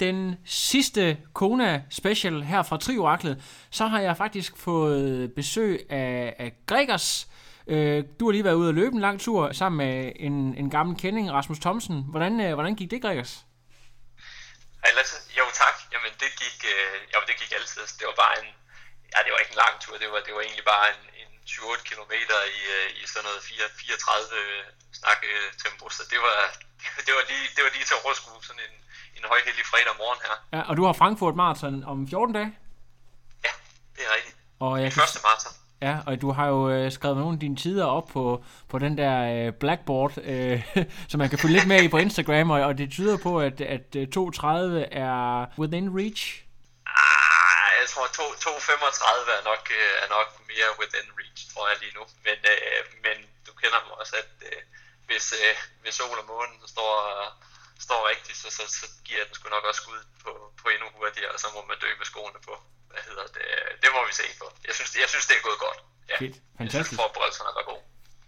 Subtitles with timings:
[0.00, 3.42] den sidste Kona special her fra Trioraklet.
[3.70, 7.28] Så har jeg faktisk fået besøg af, af Gregers.
[7.66, 10.70] Øh, du har lige været ude og løbe en lang tur sammen med en, en
[10.70, 12.04] gammel kending, Rasmus Thomsen.
[12.12, 13.32] Hvordan, øh, hvordan gik det, Gregers?
[14.84, 15.16] Hej Lasse.
[15.38, 15.76] Jo tak.
[15.92, 17.78] Jamen det gik, øh, jo, det gik altid.
[17.82, 18.48] Altså, det var bare en,
[19.12, 21.30] ja det var ikke en lang tur, det var, det var egentlig bare en, en
[21.48, 22.12] 28 km
[22.58, 24.36] i, øh, i sådan noget 4, 34
[25.00, 26.38] snak øh, tempo, så det var,
[27.06, 28.76] det var lige, det var lige til at overskue sådan en,
[29.18, 30.58] en højheldig fredag morgen her.
[30.58, 32.50] Ja, og du har Frankfurt Marathon om 14 dage?
[33.44, 33.52] Ja,
[33.96, 34.36] det er rigtigt.
[34.60, 35.52] Og jeg kan, første marathon.
[35.82, 38.98] ja, og du har jo øh, skrevet nogle af dine tider op på, på den
[38.98, 40.58] der øh, blackboard, øh,
[41.10, 43.60] så man kan følge lidt med i på Instagram, og, og det tyder på, at,
[43.60, 46.22] at øh, 2.30 er within reach.
[46.86, 51.76] Ah, jeg tror 2, 2.35 er nok, øh, er nok mere within reach, tror jeg
[51.82, 52.02] lige nu.
[52.26, 54.60] Men, øh, men du kender mig også, at øh,
[55.08, 56.92] hvis, øh, hvis sol og månen står,
[57.86, 61.30] står rigtigt, så, så, så giver den sgu nok også skud på, på endnu hurtigere,
[61.34, 62.54] og så må man dø med skoene på.
[62.92, 63.46] Hvad hedder det?
[63.82, 64.46] Det må vi se på.
[64.68, 65.78] Jeg synes, jeg synes det er gået godt.
[66.10, 66.16] Ja.
[66.22, 66.36] Fedt.
[66.36, 66.88] Jeg Fantastisk.
[66.88, 67.82] synes, forberedelserne var gode.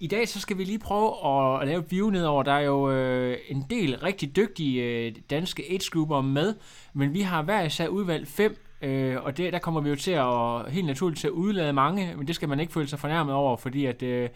[0.07, 2.43] I dag så skal vi lige prøve at, lave et view nedover.
[2.43, 6.55] Der er jo øh, en del rigtig dygtige øh, danske age-grupper med,
[6.93, 10.11] men vi har hver især udvalgt fem, øh, og det, der kommer vi jo til
[10.11, 13.35] at helt naturligt til at udlade mange, men det skal man ikke føle sig fornærmet
[13.35, 14.29] over, fordi at øh,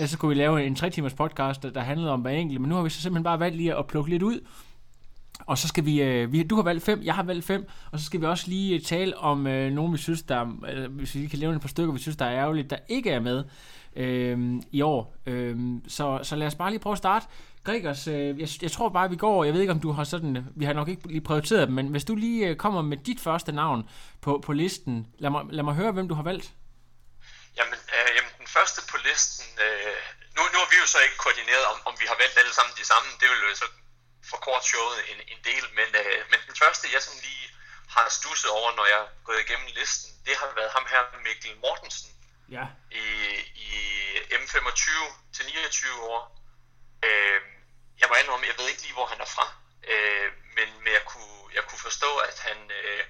[0.00, 2.60] ellers så kunne vi lave en tre timers podcast, der, der handlede om hver enkelt,
[2.60, 4.40] men nu har vi så simpelthen bare valgt lige at plukke lidt ud,
[5.46, 7.98] og så skal vi, øh, vi, du har valgt fem, jeg har valgt fem, og
[7.98, 11.14] så skal vi også lige øh, tale om øh, nogen, vi synes, der, øh, hvis
[11.14, 13.44] vi kan lave et par stykker, vi synes, der er ærgerligt, der ikke er med
[13.96, 15.16] øh, i år.
[15.26, 15.56] Øh,
[15.88, 17.26] så, så lad os bare lige prøve at starte.
[17.64, 20.44] Gregers, øh, jeg, jeg tror bare, vi går, jeg ved ikke, om du har sådan,
[20.56, 23.20] vi har nok ikke lige prioriteret dem, men hvis du lige øh, kommer med dit
[23.20, 23.88] første navn
[24.20, 26.54] på, på listen, lad mig, lad mig høre, hvem du har valgt.
[27.56, 29.96] Jamen, øh, jamen første på listen, øh,
[30.36, 32.74] nu, nu har vi jo så ikke koordineret, om, om vi har valgt alle sammen
[32.80, 33.68] de samme, det vil jo så
[34.30, 37.46] for kort showet en, en del, men, øh, men den første, jeg sådan lige
[37.94, 41.56] har stusset over, når jeg er gået igennem listen, det har været ham her, Mikkel
[41.64, 42.10] Mortensen,
[42.56, 42.64] Ja.
[42.90, 43.04] i,
[43.68, 43.70] i
[44.42, 44.88] M25
[45.34, 46.20] til 29 år.
[47.06, 47.40] Øh,
[48.00, 49.46] jeg må indrømme, jeg ved ikke lige, hvor han er fra,
[49.92, 53.00] øh, men, men jeg, kunne, jeg kunne forstå, at han, øh,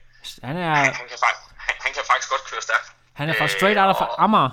[0.43, 2.87] Han han, er, han, kan, fak- han, han kan faktisk godt køre stærkt.
[3.21, 4.51] han er fra Straight Outta og- Amager.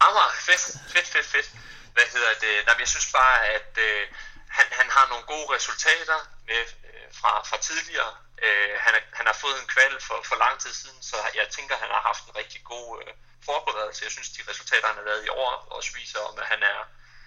[0.00, 1.50] Amager, fedt, fedt, fedt, fedt.
[1.94, 2.66] Hvad hedder det?
[2.66, 4.08] Nej, jeg synes bare, at øh,
[4.48, 8.12] han, han har nogle gode resultater med, øh, fra, fra tidligere.
[8.42, 11.48] Øh, han, er, han har fået en kval for, for lang tid siden, så jeg
[11.48, 13.12] tænker, han har haft en rigtig god øh,
[13.44, 14.04] forberedelse.
[14.04, 16.78] Jeg synes, de resultater, han har lavet i år, også viser om, at han er,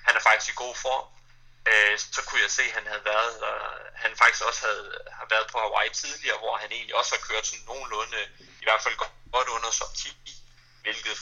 [0.08, 1.06] han er faktisk i god form.
[1.70, 3.58] Øh, så kunne jeg se, at han havde været, og
[3.96, 7.48] han faktisk også havde, havde været på Hawaii tidligere, hvor han egentlig også har kørt
[7.48, 8.22] sådan nogenlunde,
[8.62, 10.10] i hvert fald godt, godt under som 10,
[10.84, 11.18] hvilket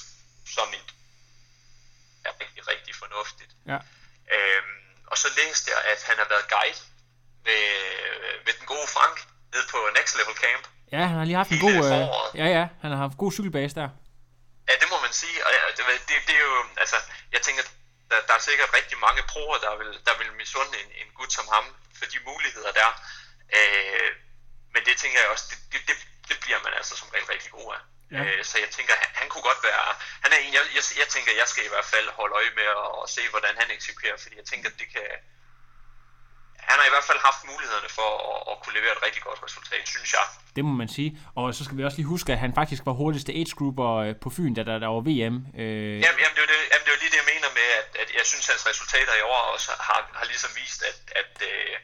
[0.55, 0.85] som en
[2.25, 3.51] er rigtig, rigtig fornuftigt.
[3.71, 3.79] Ja.
[4.35, 4.75] Øhm,
[5.11, 6.81] og så læste jeg, at han har været guide
[7.45, 7.63] med,
[8.45, 9.17] med den gode Frank
[9.53, 10.63] nede på Next Level Camp.
[10.95, 11.77] Ja, han har lige haft en god...
[11.91, 12.05] Øh,
[12.41, 13.89] ja, ja, han har haft god cykelbase der.
[14.69, 15.37] Ja, det må man sige.
[15.45, 16.97] Og det, det, det er jo, altså,
[17.35, 17.63] jeg tænker,
[18.11, 21.31] der, der er sikkert rigtig mange proer, der vil, der vil misunde en, en gut
[21.33, 21.65] som ham,
[21.97, 22.89] for de muligheder der.
[23.57, 24.11] Øh,
[24.73, 25.97] men det tænker jeg også, det, det, det,
[26.29, 27.81] det bliver man altså som regel rigtig god af.
[28.11, 28.21] Ja.
[28.23, 29.83] Øh, så jeg tænker, han, han kunne godt være,
[30.23, 32.67] han er en, jeg, jeg, jeg tænker, jeg skal i hvert fald holde øje med
[32.83, 35.07] og, og se, hvordan han eksekverer, fordi jeg tænker, det kan,
[36.69, 39.39] han har i hvert fald haft mulighederne for at, at kunne levere et rigtig godt
[39.47, 40.25] resultat, synes jeg.
[40.55, 41.09] Det må man sige.
[41.39, 44.15] Og så skal vi også lige huske, at han faktisk var hurtigste age grouper øh,
[44.23, 45.35] på Fyn, da der, der var VM.
[45.61, 47.67] Øh, Jamen, jamen, det er det, jamen, det er jo lige det, jeg mener med,
[47.81, 50.99] at, at jeg synes, at hans resultater i år også har, har ligesom vist, at,
[51.21, 51.75] at, øh,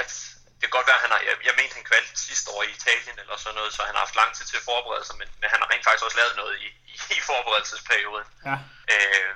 [0.00, 0.10] at
[0.58, 2.70] det kan godt være, at han har, jeg, jeg mente, han kvalte sidste år i
[2.78, 5.28] Italien eller sådan noget, så han har haft lang tid til at forberede sig, men,
[5.40, 8.28] men han har rent faktisk også lavet noget i, i, i forberedelsesperioden.
[8.48, 8.56] ja.
[8.94, 9.30] Øh,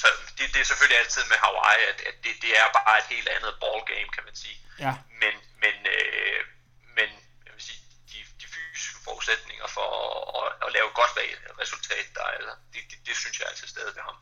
[0.00, 3.08] så det, det er selvfølgelig altid med Hawaii, at, at det, det er bare et
[3.14, 4.58] helt andet ballgame, kan man sige.
[4.84, 4.92] Ja.
[5.22, 6.40] Men, men, øh,
[6.98, 7.08] men
[7.46, 7.80] jeg vil sige,
[8.10, 11.14] de, de fysiske forudsætninger for at, at, at lave godt
[11.62, 14.16] resultat, der, er, det, det, det synes jeg til stede ved ham.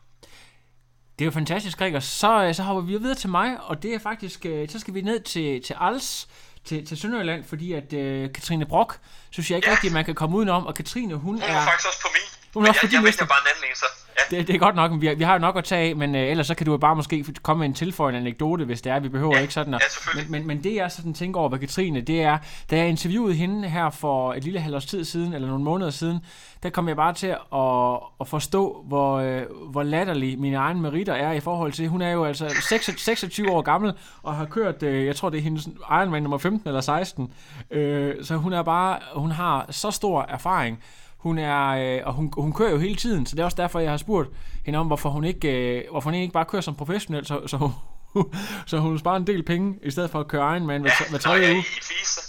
[1.23, 2.05] Det er jo fantastisk, Gregers.
[2.05, 4.95] Så, øh, så hopper vi videre til mig, og det er faktisk, øh, så skal
[4.95, 6.29] vi ned til, til Als,
[6.65, 8.99] til, til Sønderjylland, fordi at øh, Katrine Brock,
[9.31, 9.75] synes jeg ikke ja.
[9.75, 11.53] Rigtigt, man kan komme udenom, og Katrine, hun Hun er...
[11.55, 12.42] var faktisk også på min.
[12.57, 13.85] Er også jeg, jeg vælger bare en anden en, så.
[14.31, 14.37] Ja.
[14.37, 16.15] Det, det er godt nok, vi har, vi har jo nok at tage af, men
[16.15, 18.93] øh, ellers så kan du jo bare måske komme med en tilføjende anekdote, hvis det
[18.93, 19.01] er.
[19.01, 19.83] Vi behøver Ja, ikke sådan at,
[20.15, 22.39] ja, men, men, men det jeg sådan tænker over ved Katrine, det er,
[22.71, 25.91] da jeg interviewede hende her for et lille halvt års tid siden, eller nogle måneder
[25.91, 26.19] siden,
[26.63, 31.15] der kom jeg bare til at, at forstå, hvor, øh, hvor latterlig mine egne meritter
[31.15, 34.83] er i forhold til, hun er jo altså 6, 26 år gammel, og har kørt,
[34.83, 37.33] øh, jeg tror det er hendes Ironman nummer 15 eller 16,
[37.71, 40.83] øh, så hun er bare, hun har så stor erfaring,
[41.23, 43.81] hun er, øh, og hun, hun kører jo hele tiden, så det er også derfor,
[43.81, 44.31] jeg har spurgt
[44.65, 47.57] hende om, hvorfor hun ikke, øh, hvorfor hun ikke bare kører som professionel, så, så,
[47.57, 47.73] hun,
[48.67, 51.47] så hun sparer en del penge, i stedet for at køre Ironman hver, hver tredje
[51.47, 51.59] ja, uge.
[51.61, 52.21] i Fise.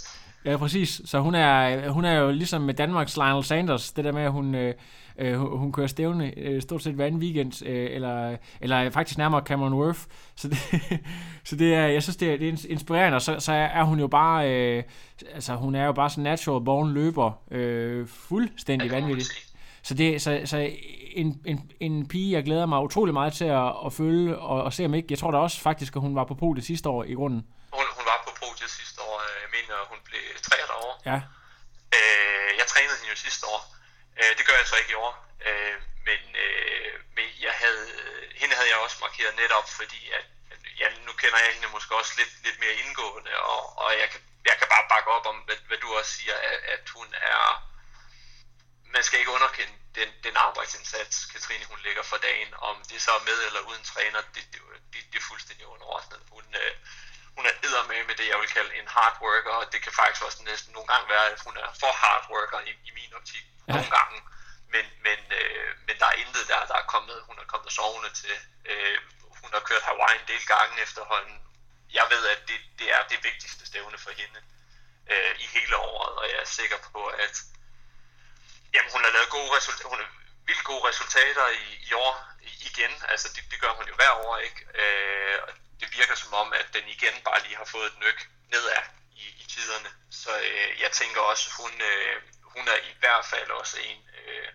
[0.46, 1.02] Ja, præcis.
[1.06, 4.32] Så hun er, hun er jo ligesom med Danmarks Lionel Sanders, det der med, at
[4.32, 4.74] hun, øh,
[5.20, 9.42] øh, hun kører stævne øh, stort set hver anden weekend, øh, eller, eller faktisk nærmere
[9.46, 10.00] Cameron Worth.
[10.36, 10.58] Så det,
[11.50, 14.00] så det er, jeg synes, det er, det er inspirerende, og så, så er hun
[14.00, 14.84] jo bare, øh,
[15.34, 19.26] altså hun er jo bare sådan natural born løber, øh, fuldstændig vanvittig.
[19.84, 20.70] Så, det, så, så
[21.16, 24.74] en, en, en pige, jeg glæder mig utrolig meget til at, at følge og, og
[24.74, 25.08] se om ikke.
[25.10, 27.42] Jeg tror da også faktisk, at hun var på podiet sidste år i grunden.
[27.74, 29.16] Hun, hun var på podiet sidste år.
[29.26, 30.96] øh, Jeg mener, hun blev træer derovre.
[31.12, 31.22] Ja,
[32.00, 33.62] Øh, jeg trænede hende jo sidste år.
[34.20, 35.14] Øh, det gør jeg så ikke i år.
[35.46, 37.86] Øh, men øh, men jeg havde,
[38.36, 41.96] hende havde jeg også markeret netop, fordi at, at ja, nu kender jeg hende måske
[41.96, 45.38] også lidt, lidt mere indgående, og, og jeg, kan, jeg kan bare bakke op om,
[45.38, 47.70] hvad, hvad du også siger, at, at hun er...
[48.86, 52.54] Man skal ikke underkende den, den arbejdsindsats, Katrine hun lægger for dagen.
[52.58, 54.62] Om det så er med eller uden træner, det, det,
[54.94, 56.20] det, det er fuldstændig underordnet.
[56.30, 56.72] Hun, øh,
[57.36, 60.24] hun er eddermame med det, jeg vil kalde en hard worker, og det kan faktisk
[60.26, 63.46] også næsten nogle gange være, at hun er for hard worker i, i min optik.
[63.68, 63.74] Ja.
[63.74, 64.18] Nogle gange.
[64.74, 68.12] Men, men, øh, men der er intet der, der er kommet, hun er kommet sovende
[68.22, 68.36] til.
[68.66, 68.98] Øh,
[69.42, 71.38] hun har kørt Hawaii en del gange efterhånden.
[71.94, 74.40] Jeg ved, at det, det er det vigtigste stævne for hende
[75.12, 77.36] øh, i hele året, og jeg er sikker på, at
[78.74, 79.90] jamen, hun har lavet gode resultater.
[79.90, 80.10] Hun har
[80.46, 82.16] vildt gode resultater i, i år
[82.70, 82.92] igen.
[83.12, 84.60] Altså, det, det gør hun jo hver år, ikke?
[84.82, 85.54] Øh, og
[85.84, 88.20] det virker som om, at den igen bare lige har fået et nyk
[88.54, 88.84] nedad
[89.24, 89.90] i, i tiderne.
[90.12, 92.16] Så øh, jeg tænker også, hun, øh,
[92.54, 94.48] hun er i hvert fald også en, øh,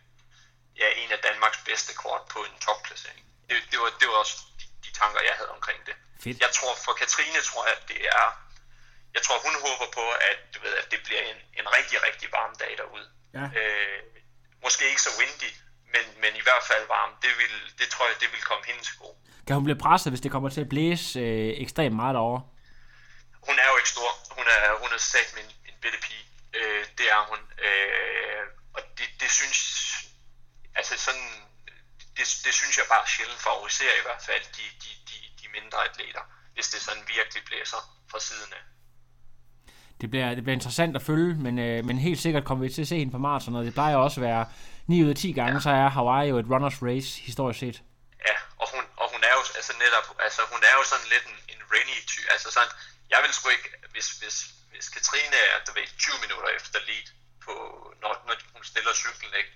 [0.80, 3.25] ja, en af Danmarks bedste kort på en topplacering.
[3.48, 5.96] Det, det, var, det var også de, de tanker, jeg havde omkring det.
[6.25, 6.40] Fedt.
[6.40, 8.26] Jeg tror, for Katrine tror jeg, at det er...
[9.14, 12.32] Jeg tror, hun håber på, at, du ved, at det bliver en, en rigtig, rigtig
[12.32, 13.08] varm dag derude.
[13.34, 13.44] Ja.
[13.60, 14.02] Øh,
[14.62, 15.50] måske ikke så windy,
[15.94, 17.12] men, men i hvert fald varm.
[17.22, 19.19] Det, vil, det tror jeg, det vil komme hende til gode.
[19.49, 22.43] Kan hun blive presset, hvis det kommer til at blæse øh, ekstremt meget derovre?
[23.49, 24.11] Hun er jo ikke stor.
[24.39, 26.25] Hun er, hun er sat med en, en bitte pige.
[26.59, 27.41] Øh, det er hun.
[27.67, 28.43] Øh,
[28.77, 29.59] og det, det synes...
[30.79, 31.29] Altså sådan...
[32.17, 35.79] Det, det synes jeg bare sjældent favoriserer i hvert fald de, de, de, de mindre
[35.89, 36.25] atleter,
[36.55, 37.81] hvis det sådan virkelig blæser
[38.11, 38.65] fra siden af.
[40.00, 42.83] Det bliver, det bliver interessant at følge, men, øh, men helt sikkert kommer vi til
[42.83, 44.45] at se hende på maraton, og det plejer også at være
[44.87, 47.83] 9 ud af 10 gange, så er Hawaii jo et runners race historisk set.
[48.28, 51.25] Ja, og hun, og hun er jo altså netop, altså hun er jo sådan lidt
[51.32, 52.75] en, en rainy ty, altså sådan,
[53.12, 54.36] jeg vil sgu ikke, hvis, hvis,
[54.70, 57.06] hvis Katrine er, du ved, 20 minutter efter lead,
[57.48, 57.54] på,
[58.02, 59.52] når, når hun stiller cyklen, ikke,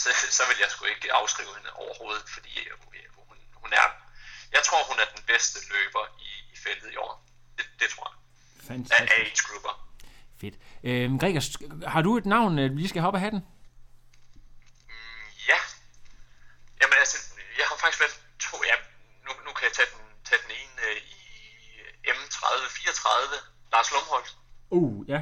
[0.00, 2.74] så, så vil jeg sgu ikke afskrive hende overhovedet, fordi øh,
[3.28, 3.86] hun, hun er,
[4.52, 7.12] jeg tror hun er den bedste løber i, i feltet i år.
[7.58, 8.16] Det, det tror jeg.
[8.60, 9.12] Af Fantastisk.
[9.20, 9.74] age-grupper.
[10.40, 10.54] Fedt.
[10.84, 11.48] Øh, Gregers,
[11.86, 13.40] har du et navn, øh, vi lige skal hoppe af hatten?
[14.88, 15.58] Mm, ja.
[16.80, 17.29] Jamen altså,
[17.60, 18.76] jeg har faktisk valgt to, ja,
[19.24, 21.20] nu, nu kan jeg tage den, tage den ene øh, i
[22.16, 23.08] M3034,
[23.72, 24.30] Lars Lumholdt.
[24.78, 25.20] Uh, ja.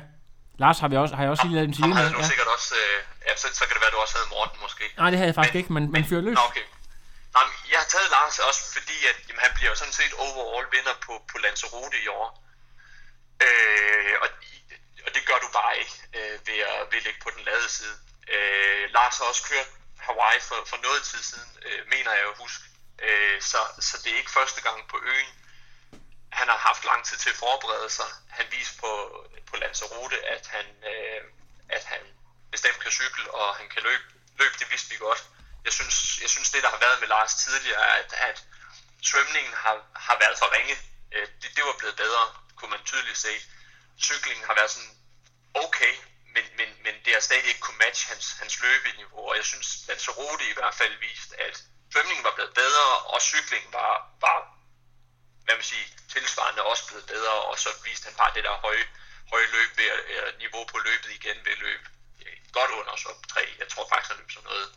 [0.63, 2.29] Lars har, vi også, har jeg også lige lavet en Ham interview havde du Ja.
[2.33, 4.85] sikkert også, øh, ja, så, så kan det være, du også havde Morten måske.
[5.01, 6.37] Nej, det havde jeg faktisk ikke, men, men fyr løs.
[6.41, 6.67] Nå, okay.
[7.35, 10.13] Nå, men jeg har taget Lars også, fordi at, jamen, han bliver jo sådan set
[10.27, 12.29] overall vinder på, på Lanzarote i år.
[13.47, 14.29] Øh, og,
[15.07, 17.69] og det gør du bare ikke øh, ved, at, ved at ligge på den lade
[17.77, 17.97] side.
[18.35, 19.69] Øh, Lars har også kørt
[20.09, 22.65] Hawaii for, for noget tid siden, øh, mener jeg at huske.
[23.07, 25.33] Øh, så, så det er ikke første gang på øen.
[26.33, 28.11] Han har haft lang tid til at forberede sig.
[28.29, 28.93] Han viste på,
[29.51, 31.23] på Lanzarote, at han, øh,
[31.69, 32.03] at han
[32.51, 34.05] bestemt kan cykle, og han kan løbe.
[34.39, 35.23] Løb, det vidste vi godt.
[35.65, 38.45] Jeg synes, jeg synes det, der har været med Lars tidligere, er, at, at
[39.03, 40.77] svømningen har, har været for ringe.
[41.13, 42.25] Øh, det, det var blevet bedre,
[42.57, 43.35] kunne man tydeligt se.
[44.01, 44.95] Cyklingen har været sådan
[45.55, 45.93] okay,
[47.09, 50.75] det har stadig ikke kunne matche hans, hans løbeniveau, og jeg synes, Lanzarote i hvert
[50.81, 51.55] fald viste, at
[51.93, 53.93] svømningen var blevet bedre, og cyklingen var,
[54.25, 54.37] var
[55.45, 58.85] hvad man sige, tilsvarende også blevet bedre, og så viste han bare det der høje,
[59.33, 61.83] høje løb ved, øh, niveau på løbet igen ved løb
[62.53, 63.43] godt under så tre.
[63.59, 64.69] Jeg tror faktisk, han løb sådan noget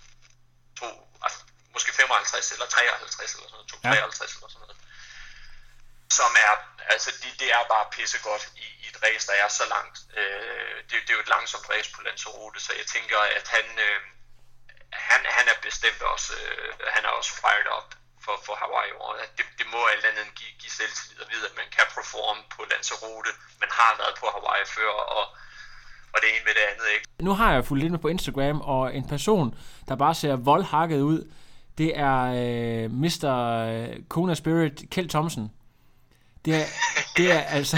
[0.80, 0.88] to,
[1.26, 1.40] altså,
[1.74, 4.38] måske 55 eller 53 eller sådan noget, 253 ja.
[4.38, 4.78] eller sådan noget.
[6.20, 6.54] Som er,
[6.94, 9.98] altså det, det er bare pissegodt i et race, der er så langt.
[10.20, 13.66] Øh, det, det er jo et langsomt race på Lanzarote, så jeg tænker, at han,
[13.88, 14.00] øh,
[15.10, 17.90] han, han er bestemt også, øh, han er også fired up
[18.26, 19.12] for, for Hawaii år.
[19.38, 22.62] Det, det må alt andet give, give selvtillid at vide, at man kan performe på
[22.72, 23.32] Lanzarote.
[23.64, 25.26] Man har været på Hawaii før, og,
[26.14, 27.06] og det ene med det andet, ikke?
[27.28, 29.48] Nu har jeg fulgt lidt med på Instagram, og en person,
[29.88, 31.20] der bare ser voldhakket ud,
[31.78, 33.32] det er øh, Mr.
[34.10, 35.52] Kona Spirit, Kjeld Thompson.
[36.46, 36.66] Det er,
[37.18, 37.78] det er altså...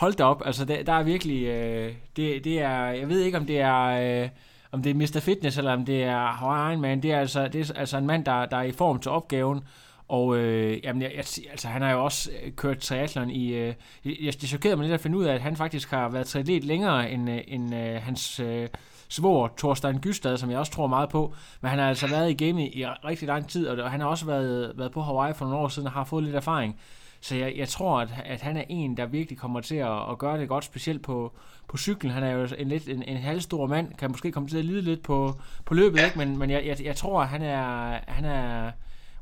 [0.00, 1.46] Hold da op, altså der, der er virkelig...
[1.46, 2.84] Øh, det, det er...
[2.84, 4.22] Jeg ved ikke, om det er...
[4.22, 4.28] Øh,
[4.72, 5.20] om det er Mr.
[5.20, 8.24] Fitness, eller om det er Hawaiian Man, det er altså, det er altså en mand,
[8.24, 9.60] der, der er i form til opgaven,
[10.08, 13.48] og øh, jamen, jeg, jeg, altså, han har jo også øh, kørt triathlon i...
[13.52, 16.26] Øh, jeg, det chokerede mig lidt at finde ud af, at han faktisk har været
[16.26, 18.68] triatlet længere end, øh, end øh, hans øh,
[19.08, 21.34] svor, Thorstein Gystad, som jeg også tror meget på.
[21.60, 24.00] Men han har altså været i gamet i, i rigtig lang tid, og, og han
[24.00, 26.80] har også været, været på Hawaii for nogle år siden og har fået lidt erfaring.
[27.20, 30.18] Så jeg, jeg tror, at, at han er en, der virkelig kommer til at, at
[30.18, 31.36] gøre det godt, specielt på,
[31.68, 32.12] på cyklen.
[32.12, 34.82] Han er jo en lidt en, en halvstor mand, kan måske komme til at lide
[34.82, 36.18] lidt på, på løbet, ikke?
[36.18, 38.72] men, men jeg, jeg, jeg tror, at han er, han er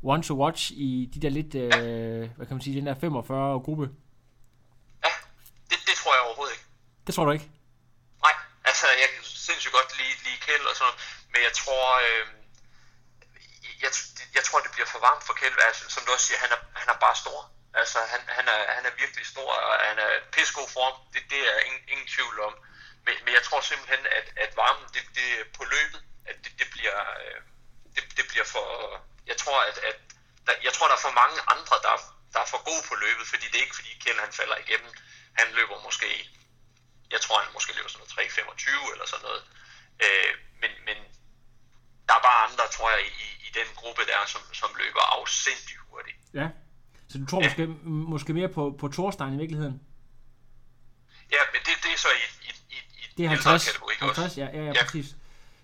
[0.03, 3.59] one to watch i de der lidt, øh, hvad kan man sige, den der 45
[3.59, 3.85] gruppe.
[5.05, 5.11] Ja,
[5.69, 6.65] det, det tror jeg overhovedet ikke.
[7.07, 7.49] Det tror du ikke?
[8.25, 8.35] Nej,
[8.69, 10.97] altså jeg kan sindssygt godt lide, lide Kjeld og sådan noget,
[11.31, 12.25] men jeg tror, øh,
[13.83, 13.91] jeg,
[14.37, 15.55] jeg tror, det bliver for varmt for Kjeld.
[15.67, 17.39] Altså, som du også siger, han er, han er bare stor.
[17.79, 20.95] Altså, han, han, er, han er virkelig stor, og han er pissegod form.
[21.13, 22.53] Det, det er ingen, ingen tvivl om.
[23.05, 26.67] Men, men jeg tror simpelthen, at, at varmen det, det på løbet, at det, det,
[26.75, 27.39] bliver, øh,
[27.95, 28.67] det, det bliver for...
[29.31, 29.97] Jeg tror, at, at
[30.47, 31.93] der, jeg tror, der er for mange andre, der,
[32.33, 34.91] der er for gode på løbet, fordi det er ikke, fordi Kjell han falder igennem.
[35.39, 36.09] Han løber måske,
[37.11, 39.43] jeg tror, han måske løber sådan noget 3.25 eller sådan noget.
[40.05, 40.97] Øh, men, men
[42.07, 45.75] der er bare andre, tror jeg, i, i den gruppe der, som, som løber afsindig
[45.77, 46.17] hurtigt.
[46.33, 46.47] Ja,
[47.09, 47.47] så du tror ja.
[47.47, 49.79] måske, måske mere på, på Thorstein i virkeligheden?
[51.31, 54.45] Ja, men det, det er så i, i, i, i det er 50, 50 ja,
[54.45, 55.15] ja, ja, ja, præcis.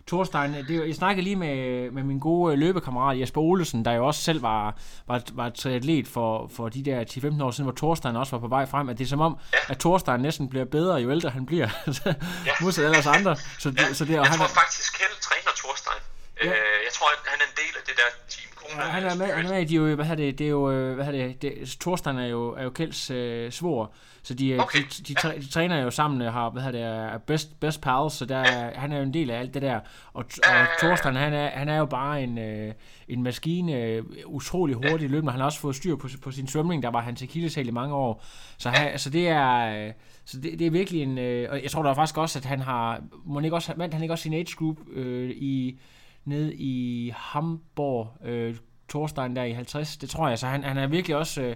[0.08, 4.22] Thorstein, det, jeg snakkede lige med, med min gode løbekammerat Jesper Olesen, der jo også
[4.24, 7.04] selv var, var, var triatlet for, for de der
[7.40, 9.38] 10-15 år siden, hvor Thorstein også var på vej frem, at det er som om,
[9.54, 9.58] ja.
[9.70, 11.70] at Thorstein næsten bliver bedre, jo ældre han bliver,
[12.62, 13.36] modsat ellers andre.
[13.36, 13.94] Så ja.
[13.94, 16.15] så det, jeg han, tror faktisk, Kjeld træner Thorstein.
[16.44, 16.48] Ja.
[16.48, 18.56] Øh, jeg tror, at han er en del af det der team.
[18.70, 21.14] Ja, han er med, han er med de jo, hvad det, det er jo, hvad
[21.14, 24.80] det, det, Thorstein er jo, er jo Kjelds øh, svor, så de, okay.
[24.80, 28.14] de, de, de, de, træner jo sammen og har, hvad det, er best, best pals,
[28.14, 28.70] så der, ja.
[28.76, 29.80] han er jo en del af alt det der,
[30.14, 32.74] og, og Thorstein, han er, han er jo bare en, øh,
[33.08, 36.84] en maskine, øh, utrolig hurtig løbende, han har også fået styr på, på sin svømning,
[36.84, 38.24] der var han til kildesal i mange år,
[38.58, 39.86] så, han, så det er...
[39.88, 39.94] Øh,
[40.28, 41.18] så det, det er virkelig en...
[41.18, 43.02] Øh, og jeg tror da faktisk også, at han har...
[43.26, 45.80] Må han ikke også, vandt han ikke også sin age group øh, i
[46.26, 48.56] nede i Hamburg, øh,
[48.90, 49.98] Thorstein der i 50.
[49.98, 51.56] Det tror jeg, så han, han er virkelig også, øh,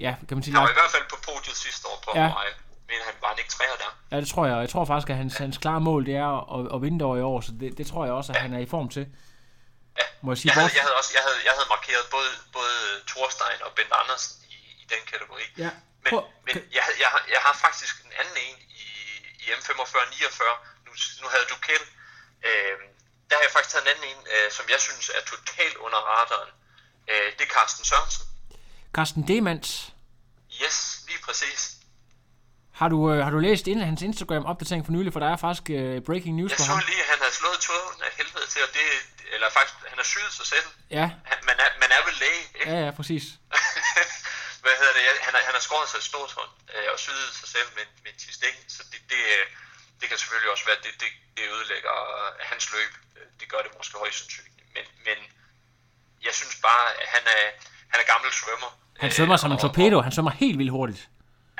[0.00, 0.54] ja, kan man sige...
[0.54, 2.26] Han var i hvert fald på podiet sidste år på ja.
[2.28, 2.52] Hawaii,
[2.88, 3.90] men han var han ikke træer der.
[4.12, 6.32] Ja, det tror jeg, og jeg tror faktisk, at hans, hans klare mål, det er
[6.56, 8.42] at, at vinde over i år, så det, det tror jeg også, at ja.
[8.42, 9.04] han er i form til.
[10.00, 10.06] Ja.
[10.24, 12.76] Må jeg, sige, jeg, havde, jeg, havde også, jeg, havde, jeg havde markeret både, både
[13.10, 15.44] Thorstein og Ben Andersen i, i den kategori.
[15.64, 15.70] Ja.
[16.02, 18.86] Men, Prøv, men jeg, jeg, har, jeg har faktisk en anden en i,
[19.42, 20.40] i M45-49.
[20.86, 20.90] Nu,
[21.22, 21.86] nu havde du Kjeld.
[22.48, 22.76] Øh,
[23.34, 26.00] der har jeg faktisk taget en anden en, øh, som jeg synes er totalt under
[26.12, 26.50] radaren.
[27.10, 28.24] Øh, det er Carsten Sørensen.
[28.96, 29.68] Carsten Demans.
[30.62, 31.60] Yes, lige præcis.
[32.80, 35.66] Har du, øh, har du læst ind hans Instagram-opdatering for nylig, for der er faktisk
[35.78, 36.76] øh, breaking news jeg på ham.
[36.76, 38.86] Jeg så lige, at han har slået tåden af helvede til, og det,
[39.34, 40.66] eller faktisk, han har syet sig selv.
[40.98, 41.06] Ja.
[41.30, 42.70] Han, man, er, man er vel læge, ikke?
[42.72, 43.24] Ja, ja, præcis.
[44.64, 45.02] Hvad hedder det?
[45.26, 47.86] Han har, han har skåret sig et stort hånd øh, og syet sig selv med,
[48.04, 49.44] med en så det, det, øh,
[50.04, 51.94] det kan selvfølgelig også være, at det, det, det ødelægger
[52.50, 52.92] hans løb.
[53.40, 54.56] Det gør det måske højst sandsynligt.
[54.74, 55.18] Men, men
[56.26, 57.44] jeg synes bare, at han er,
[57.92, 58.70] han er gammel svømmer.
[59.04, 59.96] Han svømmer som en torpedo.
[60.06, 61.02] Han svømmer helt vildt hurtigt.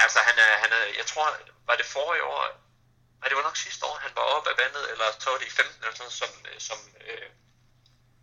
[0.05, 1.27] Altså, han er, han er, jeg tror,
[1.69, 2.41] var det forrige år,
[3.21, 5.47] nej, det var nok sidste år, han var oppe af vandet, eller så var det
[5.47, 6.31] i 15 eller sådan som,
[6.69, 7.29] som, øh,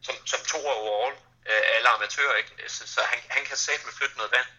[0.06, 1.16] som, som to overall,
[1.50, 2.52] øh, alle amatører, ikke?
[2.76, 4.50] Så, så han, han kan sætte med flytte noget vand.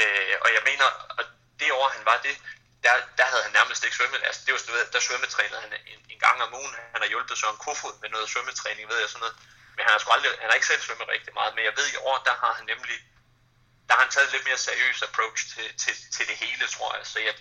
[0.00, 0.86] Øh, og jeg mener,
[1.20, 1.26] at
[1.60, 2.36] det år han var det,
[2.84, 4.22] der, der havde han nærmest ikke svømmet.
[4.28, 6.74] Altså, det var sådan, der svømmetrænede han en, en, gang om ugen.
[6.92, 9.36] Han har hjulpet Søren Kofod med noget svømmetræning, ved jeg sådan noget.
[9.74, 11.54] Men han har, sgu aldrig, han har ikke selv svømmet rigtig meget.
[11.54, 12.96] Men jeg ved i år, der har han nemlig
[13.88, 16.96] der har han taget en lidt mere seriøs approach til, til, til det hele, tror
[16.96, 17.06] jeg.
[17.06, 17.34] Så jeg.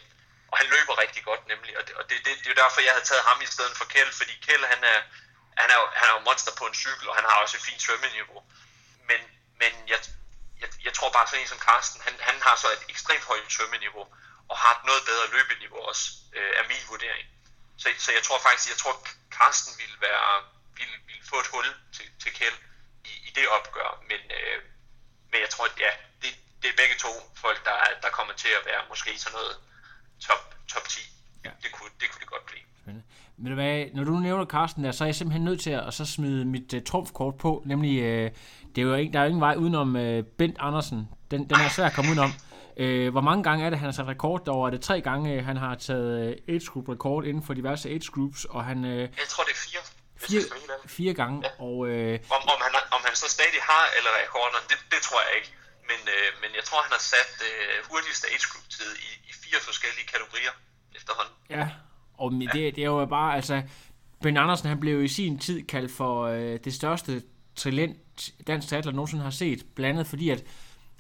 [0.51, 1.77] Og han løber rigtig godt nemlig.
[1.77, 3.77] Og det, og det, det, det er jo derfor, jeg havde taget ham i stedet
[3.77, 4.11] for Kjell.
[4.19, 4.99] Fordi Kjell, han er,
[5.61, 7.81] han er, han er jo monster på en cykel, og han har også et fint
[7.81, 8.39] svømmeniveau.
[9.09, 9.21] Men,
[9.61, 9.99] men jeg,
[10.61, 13.51] jeg, jeg tror bare sådan en som Carsten, han, han har så et ekstremt højt
[13.51, 14.03] svømmeniveau
[14.51, 16.05] og har et noget bedre løbeniveau også,
[16.37, 17.27] øh, er min vurdering.
[17.81, 18.95] Så, så jeg tror faktisk, jeg tror
[19.37, 20.27] Carsten ville, være,
[20.77, 22.57] ville, ville få et hul til, til Kjell
[23.11, 24.57] i, i det opgør, men, øh,
[25.31, 27.11] men jeg tror, ja, det, det er begge to
[27.43, 29.55] folk, der, der kommer til at være måske sådan noget
[30.27, 30.41] top,
[30.73, 30.99] top 10.
[31.45, 31.51] Ja.
[31.63, 32.67] Det, kunne, det kunne det godt blive.
[33.39, 35.93] Men hvad, når du nævner Carsten der, så er jeg simpelthen nødt til at, at
[35.93, 38.31] så smide mit uh, trumfkort på, nemlig, uh,
[38.75, 41.09] det er jo ikke, der er jo ingen vej udenom uh, Bent Andersen.
[41.31, 42.31] Den, den er svær at komme udenom.
[42.81, 44.67] Uh, hvor mange gange er det, han har sat rekord derovre?
[44.69, 48.07] Er det tre gange, han har taget uh, age group rekord inden for diverse age
[48.15, 48.77] groups, og han...
[48.83, 49.81] Uh, jeg tror, det er fire.
[50.27, 50.41] Fire,
[50.97, 51.51] fire gange, ja.
[51.67, 51.75] og...
[51.77, 55.31] Uh, om, om, han, om han så stadig har eller rekorderne, det, det tror jeg
[55.39, 55.51] ikke.
[55.89, 59.33] Men, uh, men jeg tror, han har sat uh, hurtigste age group tid i, i
[59.43, 60.53] fire forskellige kategorier
[60.97, 61.35] efterhånden.
[61.57, 61.65] Ja,
[62.21, 63.55] og det, det er jo bare, altså,
[64.21, 67.21] Ben Andersen han blev i sin tid kaldt for øh, det største
[67.55, 70.43] talent, dansk teater nogensinde har set, blandet fordi, at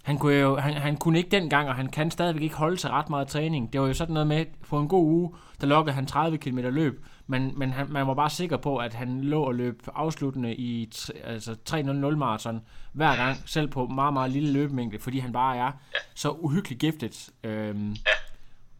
[0.07, 2.89] han kunne, jo, han, han kunne ikke dengang, og han kan stadigvæk ikke holde til
[2.89, 3.73] ret meget træning.
[3.73, 6.57] Det var jo sådan noget med, på en god uge, der lokkede han 30 km
[6.57, 10.55] løb, men, men han, man var bare sikker på, at han lå og løb afsluttende
[10.55, 10.91] i
[11.23, 11.79] altså 3.00
[12.15, 12.61] maraton
[12.93, 15.71] hver gang, selv på meget, meget lille løbemængde, fordi han bare er
[16.15, 17.29] så uhyggeligt giftet.
[17.43, 18.11] Øhm, ja.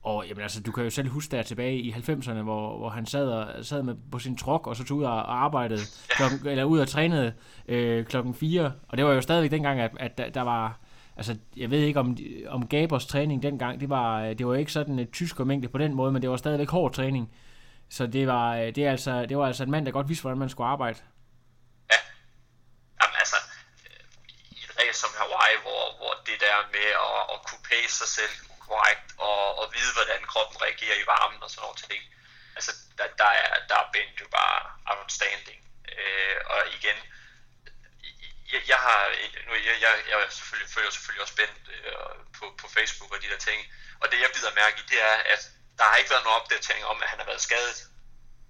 [0.03, 3.05] Og jamen, altså, du kan jo selv huske der tilbage i 90'erne, hvor, hvor han
[3.05, 6.63] sad, og, sad med på sin trok, og så tog ud og arbejdede, klokken, eller
[6.63, 7.33] ud og trænede
[7.67, 8.71] øh, klokken 4.
[8.87, 10.79] Og det var jo stadigvæk dengang, at, at der, der var...
[11.17, 14.71] Altså, jeg ved ikke om, om Gabers træning dengang, det var, øh, det var ikke
[14.71, 17.25] sådan et tysk mængde på den måde, men det var stadigvæk hård træning.
[17.89, 20.21] Så det var, øh, det, er altså, det var altså en mand, der godt vidste,
[20.21, 20.99] hvordan man skulle arbejde.
[21.91, 21.99] Ja.
[22.99, 23.39] Jamen altså,
[23.85, 24.03] øh,
[24.57, 28.09] i et race som Hawaii, hvor, hvor det der med at, at kunne pace sig
[28.19, 28.33] selv
[28.67, 32.03] korrekt og, og vide, hvordan kroppen reagerer i varmen og sådan noget ting.
[32.57, 34.59] Altså, der, der, er, der er Ben jo bare
[34.91, 35.59] outstanding.
[35.97, 36.97] Øh, og igen,
[38.53, 39.01] jeg, jeg har,
[39.47, 43.29] nu, jeg, jeg, jeg selvfølgelig, følger selvfølgelig også Ben øh, på, på Facebook og de
[43.29, 43.59] der ting,
[44.01, 45.41] og det jeg bider mærke i, det er, at
[45.77, 47.77] der har ikke været nogen opdatering om, at han har været skadet.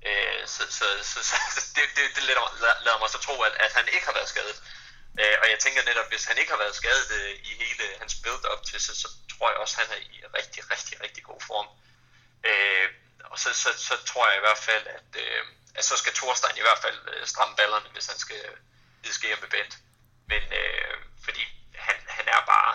[0.06, 1.36] Øh, så så, så, så
[1.76, 4.58] det, det, det lader, lader mig så tro, at, at han ikke har været skadet.
[5.20, 8.16] Øh, og jeg tænker netop, hvis han ikke har været skadet øh, i hele hans
[8.24, 11.42] build-up til, så, så tror jeg også, at han er i rigtig, rigtig, rigtig god
[11.42, 11.68] form.
[12.44, 12.90] Øh,
[13.24, 15.44] og så, så, så tror jeg i hvert fald, at, øh,
[15.76, 18.42] at så skal Thorstein i hvert fald øh, stramme ballerne, hvis han skal
[19.06, 19.78] øh, skære med Bent.
[20.32, 20.94] Men øh,
[21.26, 21.44] fordi
[21.86, 22.74] han, han er bare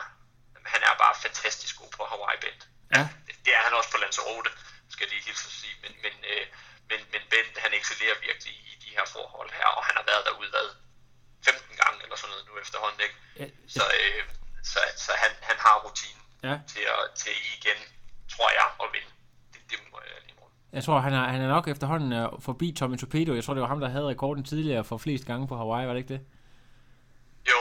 [0.75, 2.63] han er bare fantastisk god på Hawaii Bent.
[2.97, 3.03] Ja.
[3.45, 4.51] Det er han også på Lanzarote,
[4.95, 5.77] skal de hilse at sige.
[5.85, 6.45] Men, men, øh,
[6.91, 10.23] men, men Bent, han excellerer virkelig i de her forhold her, og han har været
[10.29, 10.69] derude hvad,
[11.49, 13.01] 15 gange eller sådan noget nu efterhånden.
[13.07, 13.17] Ikke?
[13.41, 13.47] Ja.
[13.77, 14.23] Så, øh,
[14.73, 16.57] så, så han, han har rutinen ja.
[16.73, 17.79] til, at, til igen,
[18.35, 19.11] tror jeg, at vinde.
[19.53, 20.47] Det, det må jeg lige må.
[20.77, 23.31] Jeg tror, han er, han er nok efterhånden uh, forbi Tommy Torpedo.
[23.39, 25.93] Jeg tror, det var ham, der havde rekorden tidligere for flest gange på Hawaii, var
[25.95, 26.23] det ikke det?
[27.51, 27.61] Jo,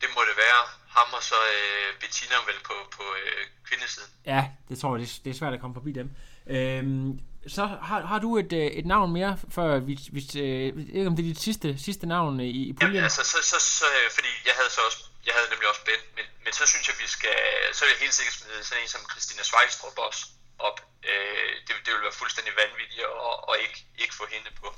[0.00, 0.62] det må det være.
[0.96, 4.10] Ham og så uh, Bettina vel på, på uh, kvindesiden.
[4.26, 6.08] Ja, det tror jeg, det, det er svært at komme forbi dem.
[6.46, 7.20] Øhm,
[7.56, 11.22] så har, har du et, et navn mere, før vi, vi øh, ikke om det
[11.24, 12.94] er dit sidste, sidste navn i, i puljen?
[12.94, 13.86] Jamen, altså, så, så, så,
[14.16, 16.96] fordi jeg havde så også, jeg havde nemlig også Ben, men, men så synes jeg,
[17.02, 17.38] vi skal,
[17.76, 20.22] så vil jeg helt sikkert smide sådan en som Christina Svejstrup også
[20.68, 20.78] op.
[21.10, 24.68] Øh, det, det vil være fuldstændig vanvittigt at, at ikke, ikke få hende på.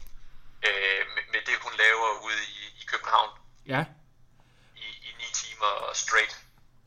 [0.66, 3.30] Øh, med, med det, hun laver ude i, i København.
[3.74, 3.82] Ja.
[5.40, 5.72] Timer
[6.02, 6.34] straight.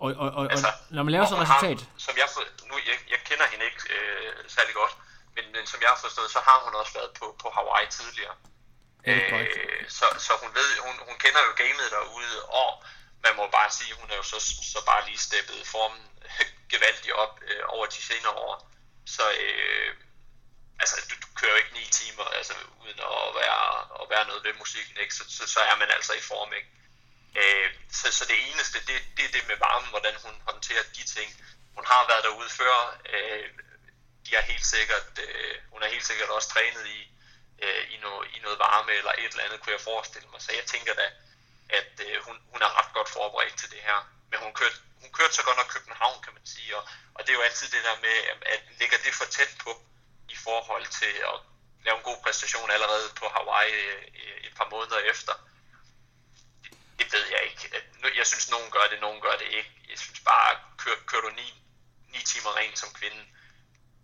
[0.03, 1.79] Og, og, og, altså, og når man laver så et resultat...
[1.81, 2.27] Har, som jeg,
[2.69, 4.93] nu, jeg, jeg kender hende ikke øh, særlig godt,
[5.35, 8.35] men, men som jeg har forstået, så har hun også været på, på Hawaii tidligere.
[9.07, 12.69] Øh, så, så hun ved, hun, hun kender jo gamet derude, og
[13.25, 14.39] man må bare sige, hun er jo så,
[14.73, 16.03] så bare lige steppet formen
[16.73, 18.55] gevaldigt op øh, over de senere år.
[19.15, 19.91] Så øh,
[20.81, 23.63] altså, du, du kører jo ikke ni timer, altså, uden at være,
[24.01, 25.15] at være noget ved musikken, ikke?
[25.15, 26.69] Så, så, så er man altså i form, ikke?
[27.35, 31.03] Øh, så, så det eneste, det, det er det med varmen, hvordan hun håndterer de
[31.15, 31.29] ting.
[31.75, 33.49] Hun har været derude før, øh,
[34.25, 36.99] de er helt sikkert, øh, hun er helt sikkert også trænet i,
[37.63, 40.41] øh, i, noget, i noget varme eller et eller andet, kunne jeg forestille mig.
[40.41, 41.07] Så jeg tænker da,
[41.69, 43.99] at øh, hun, hun er ret godt forberedt til det her.
[44.31, 46.83] Men hun kørte, hun kørte så godt nok København, kan man sige, og,
[47.15, 48.15] og det er jo altid det der med,
[48.53, 49.71] at ligger det for tæt på
[50.29, 51.37] i forhold til at
[51.85, 54.03] lave en god præstation allerede på Hawaii øh,
[54.47, 55.33] et par måneder efter.
[56.99, 57.63] Det, ved jeg ikke.
[58.19, 59.71] Jeg synes, nogen gør det, nogen gør det ikke.
[59.91, 60.49] Jeg synes bare,
[60.81, 61.47] kører, kører du ni,
[62.13, 63.21] ni timer rent som kvinde,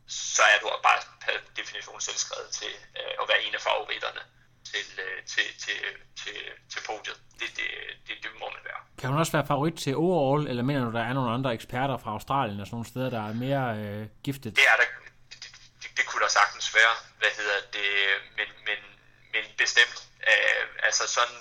[0.08, 4.24] så er du bare per definition selvskrevet til øh, at være en af favoritterne
[4.72, 5.80] til, øh, til, til,
[6.22, 6.38] til,
[6.72, 7.18] til podiet.
[7.40, 7.68] Det, det,
[8.08, 8.82] det, det må man være.
[9.00, 11.98] Kan hun også være favorit til overall, eller mener du, der er nogle andre eksperter
[11.98, 14.56] fra Australien og sådan nogle steder, der er mere øh, giftet?
[14.56, 14.88] Det er der.
[15.32, 15.38] Det,
[15.82, 16.94] det, det kunne der sagtens være.
[17.22, 17.90] Hvad hedder det?
[18.38, 18.80] Men, men,
[19.34, 19.98] men bestemt.
[20.32, 21.40] Øh, altså sådan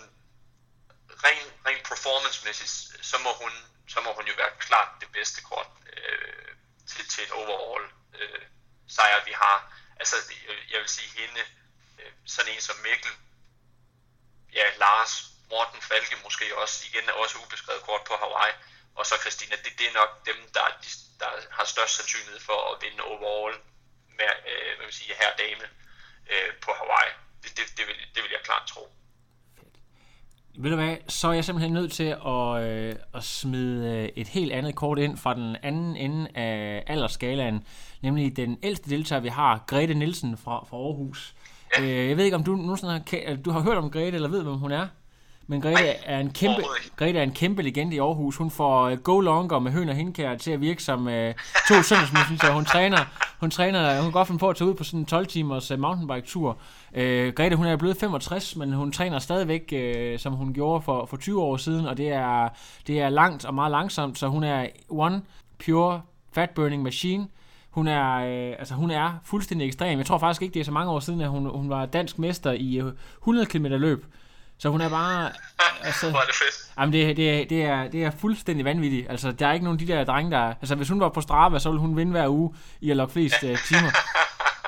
[1.24, 3.52] rent ren performance-mæssigt, så må hun
[3.88, 6.48] så må hun jo være klart det bedste kort øh,
[6.88, 7.84] til, til en overall
[8.20, 8.42] øh,
[8.88, 9.72] sejr, vi har.
[10.00, 10.16] Altså,
[10.70, 11.40] jeg vil sige hende,
[11.98, 13.12] øh, sådan en som Mikkel,
[14.52, 18.52] ja, Lars, Morten Falke måske også, igen også ubeskrevet kort på Hawaii,
[18.94, 20.66] og så Christina, det, det er nok dem, der,
[21.20, 23.54] der har størst sandsynlighed for at vinde overall
[24.08, 25.68] med, øh, hvad vil sige, her dame.
[26.30, 27.12] øh, på Hawaii.
[27.42, 28.92] Det, det, det, vil, det vil jeg klart tro.
[30.56, 34.28] Ved du hvad, så er jeg simpelthen nødt til at, øh, at smide øh, et
[34.28, 37.64] helt andet kort ind fra den anden ende af aldersskalaen,
[38.02, 41.34] nemlig den ældste deltager, vi har, Grete Nielsen fra, fra Aarhus.
[41.78, 41.82] Ja.
[41.82, 44.42] Øh, jeg ved ikke, om du nogensinde har, du har hørt om Grete, eller ved,
[44.42, 44.86] hvem hun er?
[45.46, 46.62] Men Grete Nej, er en kæmpe,
[46.96, 48.36] Grete er en kæmpe legende i Aarhus.
[48.36, 51.12] Hun får uh, go longer med høn og hindkær til at virke som uh,
[51.68, 52.98] to søndagsmænd, så hun træner,
[53.40, 55.70] hun træner, hun kan godt finde på at tage ud på sådan en 12 timers
[55.70, 56.58] uh, mountainbike-tur.
[56.92, 61.06] Uh, Grete, hun er blevet 65, men hun træner stadigvæk, uh, som hun gjorde for,
[61.06, 62.48] for 20 år siden, og det er,
[62.86, 65.22] det er langt og meget langsomt, så hun er one
[65.64, 66.00] pure
[66.32, 67.28] fat burning machine.
[67.70, 69.98] Hun er, øh, altså hun er fuldstændig ekstrem.
[69.98, 72.18] Jeg tror faktisk ikke, det er så mange år siden, at hun, hun var dansk
[72.18, 72.82] mester i
[73.18, 74.04] 100 km løb.
[74.58, 75.30] Så hun er bare...
[75.82, 76.72] Altså, Hvor er det fedt.
[76.78, 79.10] Jamen, det, det, det, er, det er fuldstændig vanvittigt.
[79.10, 80.38] Altså, der er ikke nogen af de der drenge, der...
[80.38, 83.12] Altså, hvis hun var på Strava, så ville hun vinde hver uge i at lokke
[83.12, 83.90] flest uh, timer.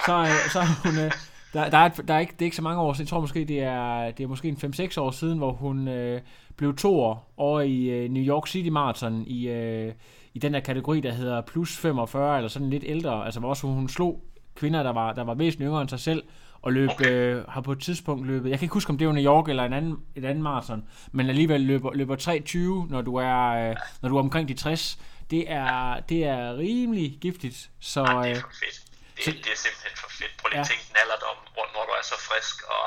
[0.07, 1.05] Så, uh, så hun...
[1.05, 1.13] Uh,
[1.53, 3.05] der, der, er, der er ikke, det er ikke så mange år siden.
[3.05, 6.19] Jeg tror måske, det er, det er måske en 5-6 år siden, hvor hun uh,
[6.57, 9.93] blev to år over i uh, New York City Marathon i, uh,
[10.35, 13.25] i den der kategori, der hedder plus 45, eller sådan lidt ældre.
[13.25, 14.23] Altså, hvor også hun slog
[14.55, 16.23] kvinder, der var, der var væsentligt yngre end sig selv,
[16.67, 19.13] og løb, øh, har på et tidspunkt løbet, jeg kan ikke huske, om det var
[19.19, 20.81] New York eller en anden, et andet maraton,
[21.17, 24.99] men alligevel løber, løber 3.20, når du er, øh, når du er omkring de 60.
[25.35, 27.59] Det er, det er rimelig giftigt.
[27.93, 28.79] Så, Ej, det er for fedt.
[29.17, 30.33] Det, så, det er simpelthen for fedt.
[30.39, 30.65] Prøv lige ja.
[30.65, 32.85] at tænke den alderdom, hvor, når du er så frisk, og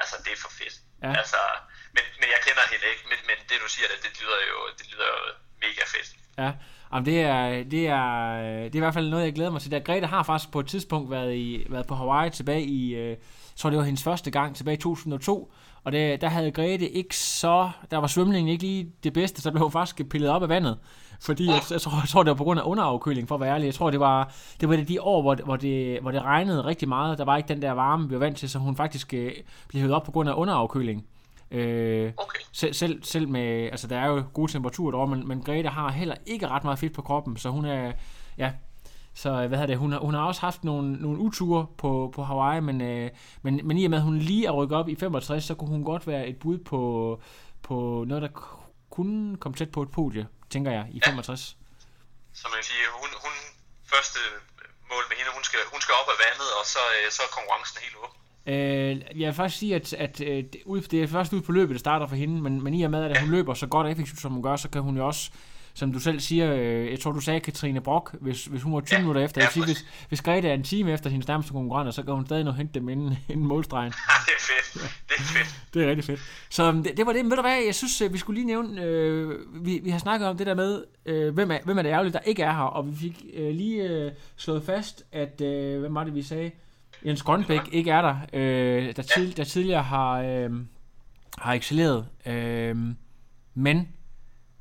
[0.00, 0.74] altså, det er for fedt.
[1.04, 1.12] Ja.
[1.20, 1.40] Altså,
[1.96, 4.56] men, men jeg kender hende ikke, men, men det du siger, det, det lyder jo,
[4.78, 5.20] det lyder jo
[5.64, 6.08] mega fedt.
[6.42, 6.50] Ja,
[6.92, 9.60] Jamen, det, er, det, er, øh, det er i hvert fald noget, jeg glæder mig
[9.60, 9.70] til.
[9.70, 13.08] Der Grete har faktisk på et tidspunkt været, i, været på Hawaii tilbage i, øh,
[13.08, 13.16] jeg
[13.56, 15.52] tror det var hendes første gang, tilbage i 2002.
[15.84, 19.50] Og det, der havde Grete ikke så, der var svømningen ikke lige det bedste, så
[19.50, 20.78] blev hun faktisk pillet op af vandet.
[21.20, 23.54] Fordi jeg, jeg, tror, jeg tror, det var på grund af underafkøling, for at være
[23.54, 23.66] ærlig.
[23.66, 26.64] Jeg tror, det var, det var det de år, hvor, hvor, det, hvor det regnede
[26.64, 27.18] rigtig meget.
[27.18, 29.32] Der var ikke den der varme, vi var vant til, så hun faktisk øh,
[29.68, 31.04] blev hævet op på grund af underafkøling.
[31.52, 32.38] Øh, okay.
[32.52, 35.90] selv, selv, selv med, altså der er jo gode temperaturer derovre, men, men Grete har
[35.90, 37.92] heller ikke ret meget fedt på kroppen, så hun er,
[38.38, 38.52] ja,
[39.14, 42.22] så hvad hedder det, hun har, hun har også haft nogle, nogle uture på, på
[42.22, 43.10] Hawaii, men, øh,
[43.42, 45.70] men, men i og med, at hun lige er rykket op i 65, så kunne
[45.70, 46.80] hun godt være et bud på,
[47.62, 48.28] på noget, der
[48.90, 51.56] kunne komme tæt på et podie, tænker jeg, i 65.
[52.34, 53.34] Så man kan sige, hun, hun
[53.92, 54.18] første
[54.90, 57.30] mål med hende, hun skal, hun skal op af vandet, og så, øh, så er
[57.38, 58.21] konkurrencen helt åben.
[58.46, 60.56] Øh, jeg vil faktisk sige, at, at, at
[60.90, 63.04] det er først ud på løbet, det starter for hende, men, men i og med,
[63.04, 65.30] at hun løber så godt og effektivt, som hun gør, så kan hun jo også,
[65.74, 68.80] som du selv siger, øh, jeg tror, du sagde Katrine Brock, hvis, hvis hun var
[68.80, 69.40] 20 ja, minutter efter.
[69.40, 72.14] Ja, jeg siger, hvis, hvis Grete er en time efter hendes nærmeste konkurrenter, så kan
[72.14, 73.92] hun stadig nå hente dem inden, inden målstregen.
[74.08, 74.92] Ja, det er fedt.
[75.08, 75.60] Det er fedt.
[75.74, 76.20] det er rigtig fedt.
[76.50, 77.24] Så det, det var det.
[77.24, 79.98] Men ved du hvad, jeg synes, øh, vi skulle lige nævne, øh, vi, vi har
[79.98, 82.52] snakket om det der med, øh, hvem, er, hvem er det ærgerligt, der ikke er
[82.52, 86.22] her, og vi fik øh, lige øh, slået fast, at, øh, hvem var det, vi
[86.22, 86.50] sagde?
[87.06, 90.50] Jens Grønbæk ikke er der, øh, der, tid, der tidligere har, øh,
[91.38, 92.08] har excelleret.
[92.26, 92.76] Øh,
[93.66, 93.76] men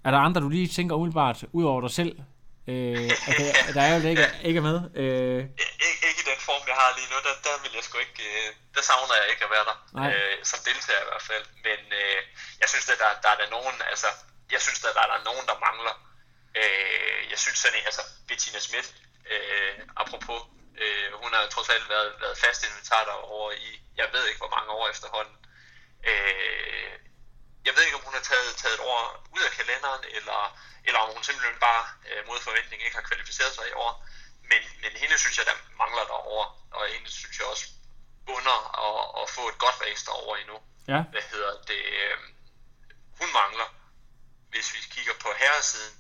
[0.06, 2.14] er der andre, du lige tænker umiddelbart, ud over dig selv,
[2.72, 4.78] øh, at, der, der er jo ikke, ikke er med?
[5.02, 5.40] Øh.
[5.66, 7.18] Ik- ikke i den form, jeg har lige nu.
[7.28, 8.22] Der, der vil jeg sgu ikke...
[8.32, 9.78] Øh, der savner jeg ikke at være der.
[10.12, 11.46] Øh, som deltager i hvert fald.
[11.68, 12.20] Men øh,
[12.62, 13.76] jeg synes, at der, der er der nogen...
[13.92, 14.10] Altså,
[14.56, 15.96] jeg synes, at der, der er nogen, der mangler.
[16.62, 17.86] Øh, jeg synes sådan en...
[17.90, 18.88] Altså, Bettina Schmidt,
[19.34, 20.40] øh, apropos
[21.32, 24.72] hun har trods alt været, været fast inventar derovre i, jeg ved ikke hvor mange
[24.72, 25.38] år efterhånden.
[26.12, 26.92] Øh,
[27.68, 29.04] jeg ved ikke, om hun har taget, taget et år
[29.36, 30.40] ud af kalenderen, eller,
[30.86, 33.92] eller om hun simpelthen bare øh, mod forventning ikke har kvalificeret sig i år.
[34.50, 37.66] Men, men hende synes jeg, der mangler derovre, og hende synes jeg også
[38.36, 40.58] under at, at få et godt race derovre endnu.
[40.94, 41.02] Ja.
[41.14, 41.82] Hvad hedder det?
[41.98, 42.18] Øh,
[43.20, 43.68] hun mangler,
[44.52, 45.96] hvis vi kigger på herresiden,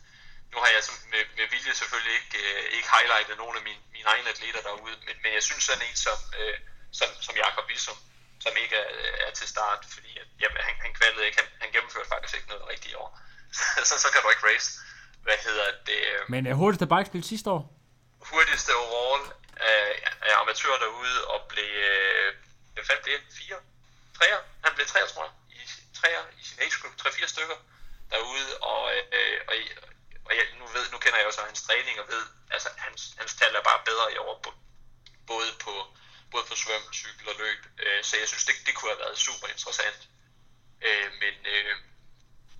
[0.52, 0.82] nu har jeg
[1.14, 4.96] med, med vilje selvfølgelig ikke, øh, ikke highlightet nogle af mine, mine egne atleter derude,
[5.06, 6.58] men, men jeg synes sådan en som, øh,
[7.00, 8.00] som, som Jakob Wilsum,
[8.44, 8.90] som ikke er,
[9.28, 12.50] er til start, fordi at, jamen, han, han kvalede ikke, han, han gennemførte faktisk ikke
[12.54, 13.10] noget rigtigt i år.
[13.58, 14.70] Så, så, så kan du ikke race.
[15.28, 16.00] Hvad hedder det?
[16.12, 17.62] Øh, men er hurtigste bikespil sidste år?
[18.30, 19.24] Hurtigste overall
[19.56, 19.84] af,
[20.22, 22.28] af amatør derude og blev, øh,
[22.74, 23.60] hvad fanden blev Fire?
[24.18, 24.40] Treer?
[24.64, 25.34] Han blev treer, tror jeg.
[25.58, 25.62] I,
[26.00, 26.94] treer i sin age group.
[26.98, 27.58] Tre-fire stykker
[28.14, 28.82] derude, og,
[29.18, 29.56] øh, og,
[30.28, 32.24] og jeg, nu, ved, nu kender jeg også hans træning og ved,
[32.56, 34.36] altså hans, hans tal er bare bedre i år,
[35.32, 35.74] både på,
[36.32, 37.62] både på svøm, cykel og løb.
[37.84, 40.02] Øh, så jeg synes, det, det kunne have været super interessant.
[40.88, 41.76] Øh, men, øh,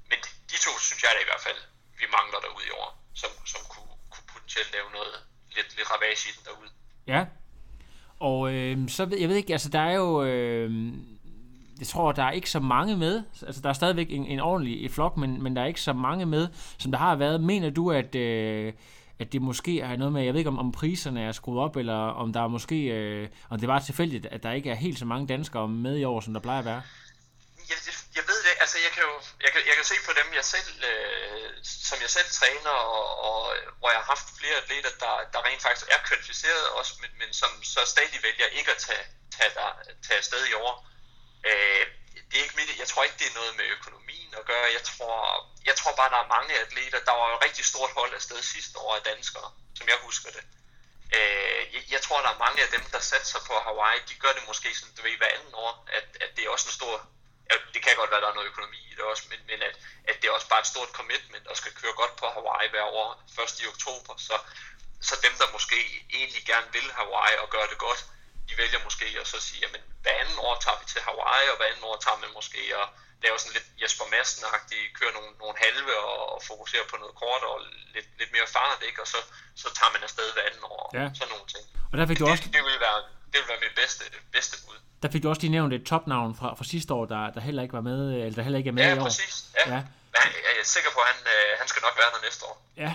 [0.10, 0.20] men
[0.52, 1.62] de to synes jeg da i hvert fald,
[2.00, 2.90] vi mangler derude i år,
[3.22, 5.16] som, som kunne, kunne potentielt lave noget
[5.56, 6.72] lidt, lidt ravage i den derude.
[7.14, 7.22] Ja,
[8.20, 10.70] og øh, så ved jeg ved ikke, altså der er jo, øh,
[11.82, 13.24] jeg tror, der er ikke så mange med.
[13.48, 15.94] Altså, der er stadigvæk en, en ordentlig et flok, men, men der er ikke så
[15.94, 16.48] mange med,
[16.80, 17.44] som der har været.
[17.44, 18.74] Mener du, at, øh,
[19.20, 21.76] at det måske er noget med, jeg ved ikke om, om priserne er skruet op,
[21.76, 25.00] eller om der er måske, øh, om det var tilfældigt, at der ikke er helt
[25.00, 26.82] så mange danskere med i år, som der plejer at være?
[27.72, 27.78] Jeg,
[28.18, 29.14] jeg ved det, altså jeg kan jo,
[29.46, 31.50] jeg kan, jeg kan se på dem, jeg selv, øh,
[31.90, 33.38] som jeg selv træner, og, og
[33.80, 37.30] hvor jeg har haft flere atleter, der, der rent faktisk er kvalificeret også, men, men
[37.42, 39.06] som så stadig vælger ikke at tage,
[39.38, 39.70] tage, der,
[40.06, 40.74] tage afsted i år.
[40.88, 40.91] Øh,
[41.50, 41.86] Øh,
[42.32, 44.76] det er ikke mit, jeg tror ikke, det er noget med økonomien at gøre.
[44.78, 45.16] Jeg tror,
[45.66, 47.00] jeg tror bare, der er mange atleter.
[47.00, 50.30] Der var jo et rigtig stort hold afsted sidste år af danskere, som jeg husker
[50.32, 50.44] det.
[51.18, 54.00] Øh, jeg, jeg tror, der er mange af dem, der satser på Hawaii.
[54.10, 55.88] De gør det måske sådan, du ved, hver anden år.
[55.98, 56.96] At, at det er også en stor...
[57.50, 59.76] Ja, det kan godt være, der er noget økonomi i det også, men, men at,
[60.10, 62.84] at det er også bare et stort commitment at skal køre godt på Hawaii hver
[62.84, 64.14] år, først i oktober.
[64.18, 64.36] Så,
[65.02, 68.06] så dem, der måske egentlig gerne vil Hawaii og gøre det godt,
[68.52, 71.58] de vælger måske at så sige, jamen hver anden år tager vi til Hawaii, og
[71.58, 72.86] hver anden år tager man måske at
[73.24, 77.44] lave sådan lidt Jesper Madsen-agtigt, køre nogle, nogle halve og, og fokusere på noget kort
[77.52, 77.56] og
[77.96, 79.00] lidt, lidt mere fart, ikke?
[79.04, 79.20] og så,
[79.62, 81.06] så tager man afsted hver anden år, ja.
[81.20, 81.64] sådan nogle ting.
[81.92, 82.46] Og der fik du det, også...
[82.58, 83.00] det, vil være,
[83.32, 84.04] det vil være mit bedste,
[84.38, 84.78] bedste bud.
[85.04, 87.62] Der fik du også lige nævnt et topnavn fra, fra sidste år, der, der heller
[87.66, 89.04] ikke var med, eller der heller ikke er med ja, i år.
[89.08, 89.36] Præcis.
[89.58, 89.74] Ja, præcis.
[89.74, 89.80] Ja.
[90.14, 92.56] Men jeg er sikker på, at han, øh, han skal nok være der næste år.
[92.84, 92.92] Ja,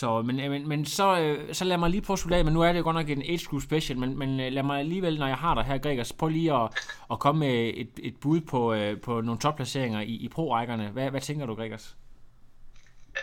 [0.00, 2.54] så, men, men, men så, øh, så lad mig lige prøve at slutte af, men
[2.54, 4.78] nu er det jo godt nok en age group special, men, men øh, lad mig
[4.78, 6.66] alligevel, når jeg har dig her, Gregers, prøv lige at,
[7.12, 10.86] at komme med et, et bud på, øh, på nogle topplaceringer i, i pro-rækkerne.
[10.96, 11.86] Hvad, hvad tænker du, Gregers?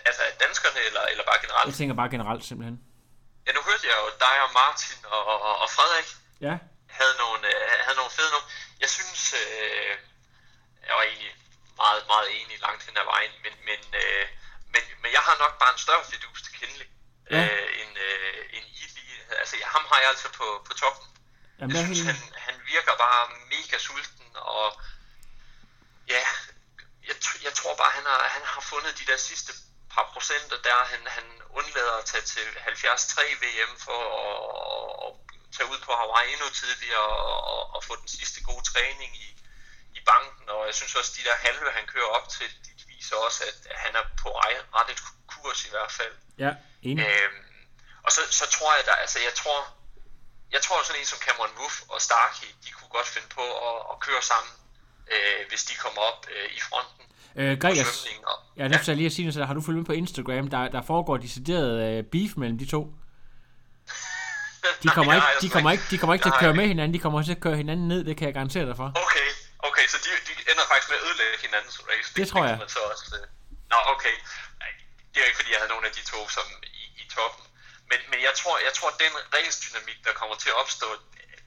[0.09, 1.67] Altså danskerne, eller, eller bare generelt?
[1.69, 2.77] Jeg tænker bare generelt, simpelthen.
[3.45, 6.09] Ja, nu hørte jeg jo dig og Martin og, og, og Frederik
[6.47, 6.55] ja.
[6.97, 8.47] havde, nogle, øh, havde nogle fede nogle.
[8.83, 9.91] Jeg synes, øh,
[10.87, 11.33] jeg var egentlig
[11.83, 14.25] meget, meget enig langt hen ad vejen, men, men, øh,
[14.73, 16.87] men, men jeg har nok bare en større fidus til Kinley,
[17.31, 17.41] ja.
[17.43, 19.15] øh, end, øh, end I lige.
[19.41, 21.07] Altså, ham har jeg altså på, på toppen.
[21.59, 23.21] Jamen, jeg synes, han, han virker bare
[23.53, 24.81] mega sulten, og
[26.07, 26.23] ja,
[27.07, 29.51] jeg, jeg tror bare, han har, han har fundet de der sidste
[29.93, 30.79] par procenter der.
[30.91, 34.39] Han, han undlader at tage til 73 VM for at,
[35.05, 35.11] at
[35.55, 39.27] tage ud på Hawaii endnu tidligere og, og, og få den sidste gode træning i,
[39.97, 40.49] i banken.
[40.49, 42.49] Og jeg synes også, de der halve, han kører op til,
[42.99, 44.29] viser også, at han er på
[44.75, 45.01] ret et
[45.33, 46.13] kurs i hvert fald.
[46.43, 46.51] Ja,
[46.87, 47.03] enig.
[47.05, 47.39] Øhm,
[48.05, 49.57] og så, så tror jeg, der, altså jeg tror,
[50.55, 53.77] jeg tror sådan en som Cameron Wolf og Starkey, de kunne godt finde på at,
[53.91, 54.51] at køre sammen,
[55.13, 57.03] øh, hvis de kommer op øh, i fronten.
[57.39, 58.93] Øh, Gregers, og, ja, det ja.
[58.93, 62.03] lige at sige, så har du fulgt med på Instagram, der, der foregår decideret øh,
[62.13, 62.81] beef mellem de to.
[64.83, 66.93] De kommer, nej, ikke, de, kommer ikke, de kommer ikke til at køre med hinanden,
[66.93, 68.87] de kommer til at køre hinanden ned, det kan jeg garantere dig for.
[68.95, 69.28] Okay,
[69.79, 72.09] okay, så de, de ender faktisk med at ødelægge hinandens race.
[72.09, 72.57] Det, det tror jeg.
[72.75, 73.27] så også, øh.
[73.71, 74.15] Nå, okay.
[74.61, 74.71] Nej,
[75.09, 76.47] det er jo ikke fordi, jeg havde nogle af de to som
[76.81, 77.45] i, i toppen.
[77.89, 80.87] Men, men jeg tror, jeg tror, den race-dynamik, der kommer til at opstå,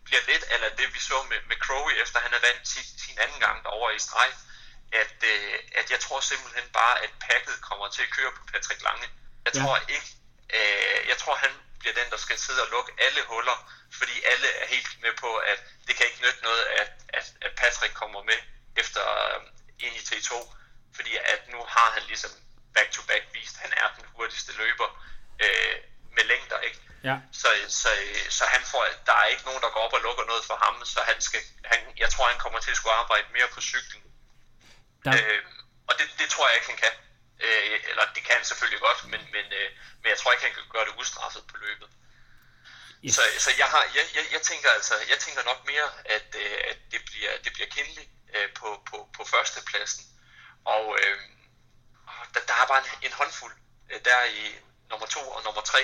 [0.07, 3.17] bliver lidt af det, vi så med, med Crowley, efter han havde vandt sin, sin
[3.25, 4.31] anden gang over i streg.
[5.03, 8.83] At, øh, at jeg tror simpelthen bare, at packet kommer til at køre på Patrick
[8.83, 9.09] Lange.
[9.45, 9.61] Jeg ja.
[9.61, 10.09] tror ikke,
[10.57, 13.59] øh, jeg tror han bliver den, der skal sidde og lukke alle huller,
[13.99, 17.53] fordi alle er helt med på, at det kan ikke nytte noget, at, at, at
[17.61, 18.39] Patrick kommer med
[18.77, 19.41] efter øh,
[19.85, 20.31] ind i T2,
[20.97, 22.31] fordi at nu har han ligesom
[22.75, 24.89] back-to-back vist, at han er den hurtigste løber
[25.45, 25.77] øh,
[26.17, 26.79] med længder, ikke?
[27.05, 27.17] Ja.
[27.33, 27.89] Så, så,
[28.29, 30.85] så han får, der er ikke nogen, der går op og lukker noget for ham,
[30.85, 34.03] så han skal, han, jeg tror, han kommer til at skulle arbejde mere på cyklen.
[35.05, 35.13] Der...
[35.13, 35.43] Øh,
[35.89, 36.95] og det, det tror jeg ikke, han kan.
[37.47, 39.69] Øh, eller det kan han selvfølgelig godt, men, men, øh,
[40.01, 41.89] men jeg tror ikke, han kan gøre det ustraffet på løbet.
[43.05, 43.15] Yes.
[43.15, 46.59] Så, så jeg, har, jeg, jeg, jeg, tænker altså, jeg tænker nok mere, at, øh,
[46.71, 50.05] at det bliver, det bliver Kinley øh, på, på, på førstepladsen.
[50.65, 51.19] Og øh,
[52.35, 53.55] der, der er bare en, en håndfuld
[53.91, 54.55] øh, der i
[54.91, 55.83] nummer to og nummer tre,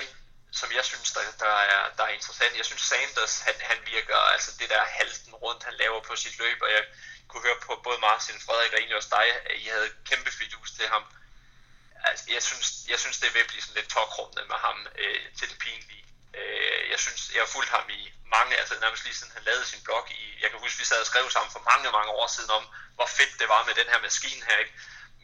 [0.51, 2.57] som jeg synes, der, der, er, der er interessant.
[2.57, 6.39] Jeg synes, Sanders, han, han virker, altså det der halten rundt, han laver på sit
[6.39, 6.83] løb, og jeg
[7.27, 10.71] kunne høre på både Martin Frederik og egentlig også dig, at I havde kæmpe fidus
[10.71, 11.03] til ham
[12.11, 14.77] altså, jeg, synes, jeg synes, det er ved at blive sådan lidt tokrummende med ham
[15.03, 16.05] øh, til det pinlige.
[16.39, 18.01] Øh, jeg synes, jeg har fulgt ham i
[18.35, 20.99] mange, altså nærmest lige siden han lavede sin blog i, jeg kan huske, vi sad
[21.01, 22.63] og skrev sammen for mange, mange år siden om,
[22.95, 24.73] hvor fedt det var med den her maskine her, ikke?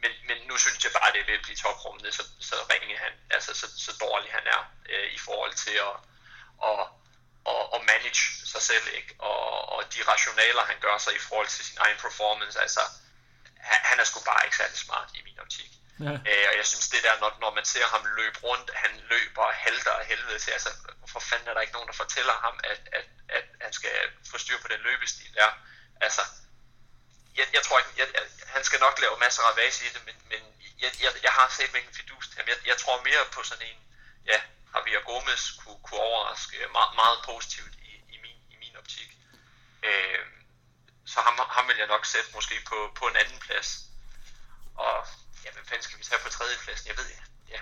[0.01, 2.97] Men, men nu synes jeg bare, det er ved at blive tokrummende, så, så ringe
[2.97, 5.95] han, altså så, så dårlig han er øh, i forhold til at,
[6.69, 6.79] at,
[7.51, 9.15] at, at manage sig selv, ikke?
[9.19, 12.81] Og, og de rationaler, han gør sig i forhold til sin egen performance, altså
[13.69, 15.71] han, han er sgu bare ikke særlig smart i min optik.
[15.99, 16.13] Ja.
[16.29, 19.43] Øh, og jeg synes det der, når, når man ser ham løbe rundt, han løber
[19.49, 22.59] og halter af helvede til, altså hvorfor fanden er der ikke nogen, der fortæller ham,
[22.63, 23.05] at, at,
[23.37, 23.95] at han skal
[24.31, 25.49] få styr på den løbestil der.
[26.01, 26.21] Altså,
[27.37, 28.23] jeg, jeg tror ikke, jeg, jeg,
[28.55, 30.41] han skal nok lave masser af ravage i det, men, men
[30.83, 32.47] jeg, jeg, jeg har set mig en fidus til ham.
[32.47, 33.79] Jeg, jeg tror mere på sådan en,
[34.25, 34.39] ja,
[34.75, 39.09] Javier Gomez kunne, kunne overraske meget, meget positivt i, i, min, i min optik.
[39.83, 40.19] Øh,
[41.11, 43.67] så ham, ham vil jeg nok sætte måske på, på en anden plads.
[44.83, 44.95] Og
[45.45, 46.85] ja, hvem fanden skal vi tage på tredjepladsen?
[46.91, 47.07] Jeg ved,
[47.53, 47.61] ja.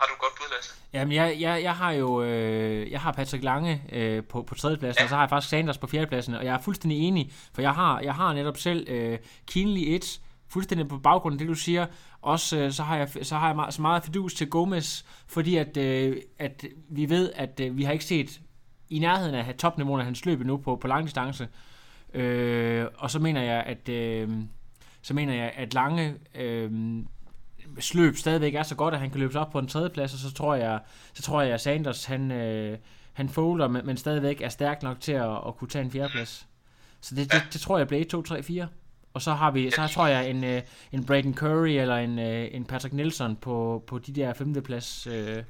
[0.00, 0.70] Har du godt bud, Lasse?
[0.92, 5.00] Jamen, jeg, jeg, jeg har jo øh, jeg har Patrick Lange øh, på, på tredjepladsen,
[5.00, 5.04] ja.
[5.04, 7.74] og så har jeg faktisk Sanders på fjerdepladsen, og jeg er fuldstændig enig, for jeg
[7.74, 11.86] har, jeg har netop selv øh, Keenly 1, fuldstændig på baggrund af det, du siger.
[12.22, 15.56] Også øh, så har jeg, så har jeg meget, så meget fidus til Gomez, fordi
[15.56, 18.40] at, øh, at vi ved, at øh, vi har ikke set
[18.90, 21.48] i nærheden af topniveauet af hans løb nu på, på lang distance.
[22.16, 24.28] Øh, og så mener jeg, at øh,
[25.02, 26.70] så mener jeg, at Lange øh,
[27.80, 30.18] sløb stadigvæk er så godt, at han kan løbe sig op på en tredjeplads, og
[30.18, 30.80] så tror jeg,
[31.14, 32.78] så tror jeg at Sanders, han, øh,
[33.12, 36.46] han folder, men, men stadigvæk er stærk nok til at, at kunne tage en fjerdeplads.
[37.00, 38.68] Så det, det, det tror jeg 1, 2, 3, 4.
[39.14, 42.48] Og så har vi, så tror jeg en, øh, en Braden Curry eller en, øh,
[42.56, 45.06] en Patrick Nelson på, på de der femteplads.
[45.06, 45.42] Øh, ja, det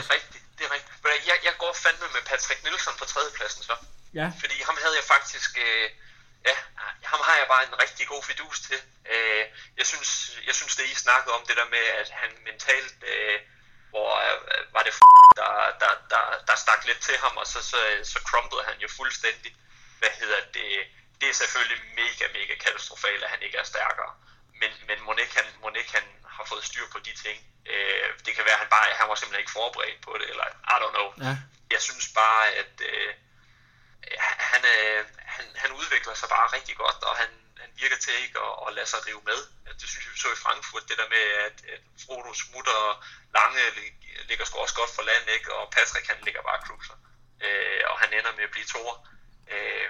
[0.00, 0.44] er rigtigt.
[0.58, 0.94] Det er rigtigt.
[1.30, 3.74] Jeg, jeg går fandme med Patrick Nelson på tredjepladsen så.
[4.14, 4.26] Ja.
[4.42, 5.50] Fordi ham havde jeg faktisk...
[5.66, 5.88] Øh,
[6.48, 6.56] ja,
[7.10, 8.80] ham har jeg bare en rigtig god fidus til.
[9.12, 9.44] Øh,
[9.76, 10.10] jeg, synes,
[10.46, 12.96] jeg synes, det I snakkede om, det der med, at han mentalt...
[13.06, 13.40] Øh,
[13.90, 14.94] hvor øh, var det
[15.36, 15.52] der,
[15.82, 19.56] der, der, der stak lidt til ham, og så, så, så crumblede han jo fuldstændig.
[19.98, 20.86] Hvad hedder det?
[21.24, 24.12] det er selvfølgelig mega, mega katastrofalt, at han ikke er stærkere.
[24.60, 27.38] Men, men ikke han, ikke han har fået styr på de ting.
[27.72, 30.46] Øh, det kan være, at han bare han var simpelthen ikke forberedt på det, eller
[30.74, 31.08] I don't know.
[31.26, 31.34] Ja.
[31.74, 33.08] Jeg synes bare, at øh,
[34.52, 35.00] han, øh,
[35.34, 37.30] han, han udvikler sig bare rigtig godt, og han,
[37.62, 39.40] han virker til ikke at, at lade sig rive med.
[39.80, 42.80] Det synes jeg, vi så i Frankfurt, det der med, at, at Frodo smutter
[43.38, 43.62] Lange
[44.28, 45.48] ligger sgu også godt for land, ikke?
[45.56, 46.98] og Patrick han ligger bare og
[47.46, 48.96] Øh, og han ender med at blive toer.
[49.52, 49.88] Øh,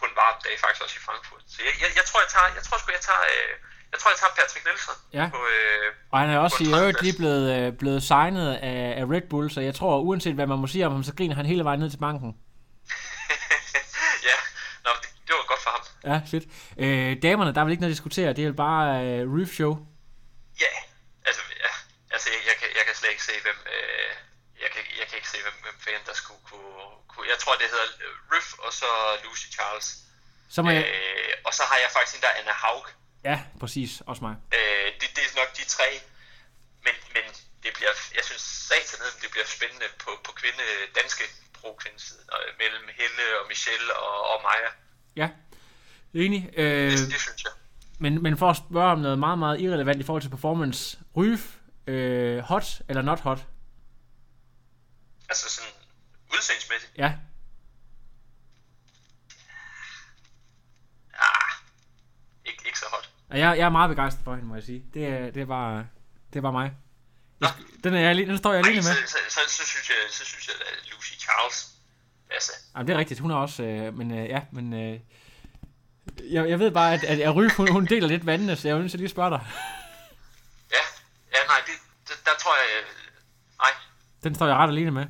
[0.00, 1.42] på en varm dag faktisk også i Frankfurt.
[1.52, 3.52] Så jeg, jeg, jeg tror, jeg tager, jeg tror sgu, jeg tager, øh,
[3.92, 4.98] jeg tror, jeg tager Patrick Nelson.
[5.18, 5.26] Ja.
[5.34, 9.04] På, øh, og han er også i øvrigt lige blevet, øh, blevet signet af, af
[9.12, 11.46] Red Bull, så jeg tror, uanset hvad man må sige om ham, så griner han
[11.52, 12.30] hele vejen ned til banken.
[14.28, 14.36] ja,
[14.84, 15.82] Nå, det, det var godt for ham.
[16.04, 16.44] Ja, fedt.
[16.78, 19.72] Øh, damerne, der er vel ikke noget at diskutere, det er bare øh, Reef Show.
[20.64, 20.74] Ja,
[21.28, 21.72] altså, ja,
[22.14, 23.58] altså jeg, jeg, kan, jeg kan slet ikke se, hvem...
[23.74, 24.10] Øh,
[24.62, 27.26] jeg kan, jeg kan ikke se, hvem, hvem fanden der skulle kunne, kunne...
[27.32, 27.88] Jeg tror, det hedder
[28.32, 28.90] Riff og så
[29.24, 29.88] Lucy Charles.
[30.54, 30.84] Så må jeg...
[30.84, 32.86] øh, og så har jeg faktisk en der Anna Haug.
[33.30, 33.90] Ja, præcis.
[34.10, 34.34] Også mig.
[34.58, 35.88] Øh, det, det er nok de tre.
[36.86, 37.24] Men, men
[37.62, 40.64] det bliver, jeg synes satanet, det bliver spændende på, på kvinde,
[40.98, 41.24] danske
[41.56, 42.26] pro-kvindesiden,
[42.58, 44.70] mellem Helle og Michelle og, og Maja.
[45.16, 45.28] Ja,
[46.14, 46.50] enig.
[46.56, 47.52] Øh, det, det synes jeg.
[47.98, 50.98] Men, men for at spørge om noget meget, meget irrelevant i forhold til performance.
[51.16, 53.46] Ryf, øh, hot eller not hot?
[55.28, 55.70] Altså sådan
[56.34, 56.92] udseendsmæssigt?
[56.98, 57.12] Ja.
[61.14, 61.52] Ah,
[62.44, 63.10] ikke, ikke så hot.
[63.30, 64.84] Jeg, jeg er meget begejstret for hende, må jeg sige.
[64.94, 65.86] Det er, det er bare,
[66.32, 66.72] det er bare mig.
[67.40, 67.50] Jeg,
[67.84, 68.82] den, er jeg, den står jeg lige med.
[68.82, 71.70] Så, så, så, så, synes jeg, så synes jeg, at Lucy Charles
[72.30, 72.52] Altså.
[72.74, 73.20] Jamen, det er rigtigt.
[73.20, 73.62] Hun er også...
[73.62, 74.72] Øh, men øh, ja, men...
[74.72, 75.00] Øh,
[76.30, 78.76] jeg, jeg ved bare, at, at, at Ryf, hun, hun deler lidt vandene, så jeg
[78.76, 79.40] vil lige spørge dig.
[80.72, 80.84] Ja,
[81.34, 81.74] ja nej, det,
[82.08, 82.66] det, der tror jeg...
[82.80, 82.86] Øh,
[83.58, 83.70] nej.
[84.24, 85.06] Den står jeg ret alene med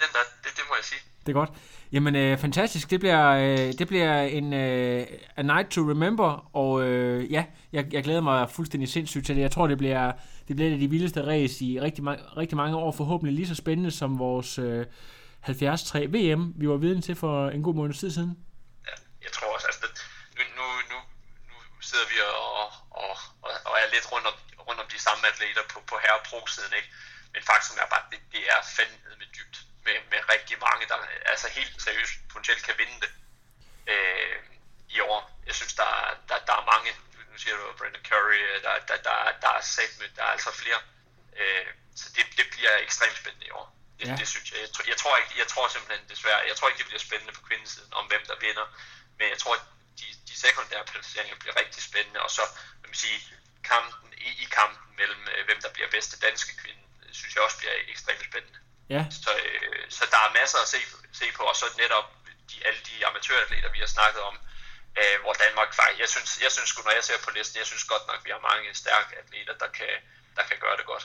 [0.00, 1.00] den der, det, det må jeg sige.
[1.26, 1.50] Det er godt.
[1.92, 2.90] Jamen, øh, fantastisk.
[2.90, 7.92] Det bliver, øh, det bliver en øh, a night to remember, og øh, ja, jeg,
[7.92, 9.42] jeg glæder mig fuldstændig sindssygt til det.
[9.42, 10.12] Jeg tror, det bliver,
[10.48, 12.92] det bliver et af de vildeste race i rigtig, ma- rigtig mange år.
[12.92, 14.86] Forhåbentlig lige så spændende som vores øh,
[15.46, 18.36] 73 VM, vi var viden til for en god måned tid siden.
[19.22, 19.86] Jeg tror også, altså,
[20.36, 20.96] nu, nu, nu,
[21.48, 24.34] nu sidder vi og, og, og, og er lidt rundt om,
[24.68, 26.90] rundt om de samme atleter på, på herre pro siden ikke?
[27.32, 30.88] Men faktum er bare, at det, det er fandme med dybt med, med rigtig mange,
[30.88, 30.96] der
[31.32, 33.12] altså helt seriøst potentielt kan vinde det
[33.92, 34.36] øh,
[34.88, 35.40] i år.
[35.46, 35.90] Jeg synes, der,
[36.28, 36.90] der, der er mange,
[37.32, 40.52] nu siger du Brandon Curry, der, der, der, der er sat med, der er altså
[40.52, 40.80] flere.
[41.36, 43.76] Øh, så det, det bliver ekstremt spændende i år.
[43.98, 44.16] Det, ja.
[44.16, 44.60] det synes jeg.
[44.60, 47.32] Jeg, tror, jeg, tror ikke, jeg tror simpelthen desværre, jeg tror ikke, det bliver spændende
[47.32, 48.66] på kvindesiden om hvem der vinder.
[49.20, 49.64] Men jeg tror, at
[50.00, 52.20] de, de sekundære placeringer bliver rigtig spændende.
[52.26, 52.44] Og så,
[52.80, 53.18] vil man sige,
[53.72, 57.58] kampen, i, i kampen mellem, øh, hvem der bliver bedste danske kvinde, synes jeg også
[57.58, 58.58] bliver ekstremt spændende.
[58.94, 59.02] Ja.
[59.24, 60.80] Så, øh, så der er masser at se,
[61.20, 62.06] se på, og så netop
[62.50, 64.36] de, alle de amatøratleter, vi har snakket om,
[65.00, 67.84] øh, hvor Danmark faktisk, jeg synes, jeg synes når jeg ser på listen, jeg synes
[67.84, 69.94] godt nok, vi har mange stærke atleter, der kan,
[70.36, 71.04] der kan gøre det godt.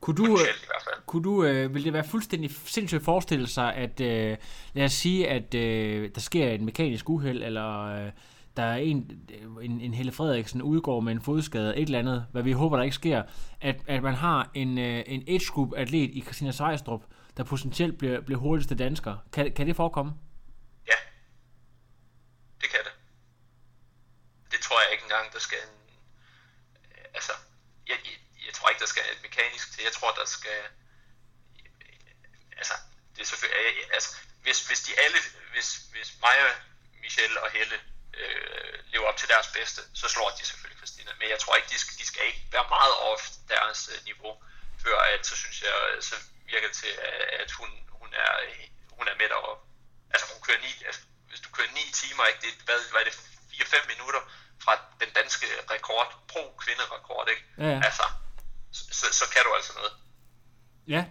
[0.00, 1.02] Kunne du, i hvert fald.
[1.06, 4.36] Kunne du, øh, vil det være fuldstændig sindssygt at forestille sig, at øh,
[4.72, 8.12] lad os sige, at øh, der sker et mekanisk uheld, eller øh,
[8.56, 9.20] der er en,
[9.62, 12.84] en, en Helle Frederiksen udgår med en fodskade, et eller andet, hvad vi håber, der
[12.84, 13.22] ikke sker,
[13.60, 17.04] at, at man har en, øh, en age group atlet i Christina Sejstrup,
[17.36, 19.16] der potentielt bliver, bliver hurtigste dansker.
[19.32, 20.12] Kan, kan det forekomme?
[20.86, 20.98] Ja,
[22.60, 22.92] det kan det.
[24.52, 25.74] Det tror jeg ikke engang, der skal en...
[27.14, 27.32] Altså,
[27.88, 28.16] jeg, jeg,
[28.46, 29.82] jeg tror ikke, der skal et mekanisk til.
[29.84, 30.58] Jeg tror, der skal...
[32.56, 32.74] Altså,
[33.16, 33.94] det er selvfølgelig...
[33.94, 35.18] Altså, hvis, hvis de alle...
[35.52, 36.46] Hvis, hvis Maja,
[37.02, 37.80] Michelle og Helle
[38.14, 41.10] øh, lever op til deres bedste, så slår de selvfølgelig Christina.
[41.18, 44.32] Men jeg tror ikke, de skal, de skal ikke være meget off deres øh, niveau,
[44.82, 46.14] før at så synes jeg, så
[46.50, 46.92] virker det til,
[47.42, 48.32] at hun, hun, er,
[48.98, 49.62] hun er med deroppe.
[50.10, 53.04] Altså hun kører ni, altså, hvis du kører 9 timer, ikke, det, hvad, hvad er
[53.04, 53.16] det,
[53.52, 54.20] 4-5 minutter
[54.64, 57.44] fra den danske rekord, pro-kvinderekord, ikke?
[57.58, 57.80] Ja.
[57.88, 58.04] Altså,
[59.18, 59.92] så, kan du altså noget.
[60.88, 61.04] Ja,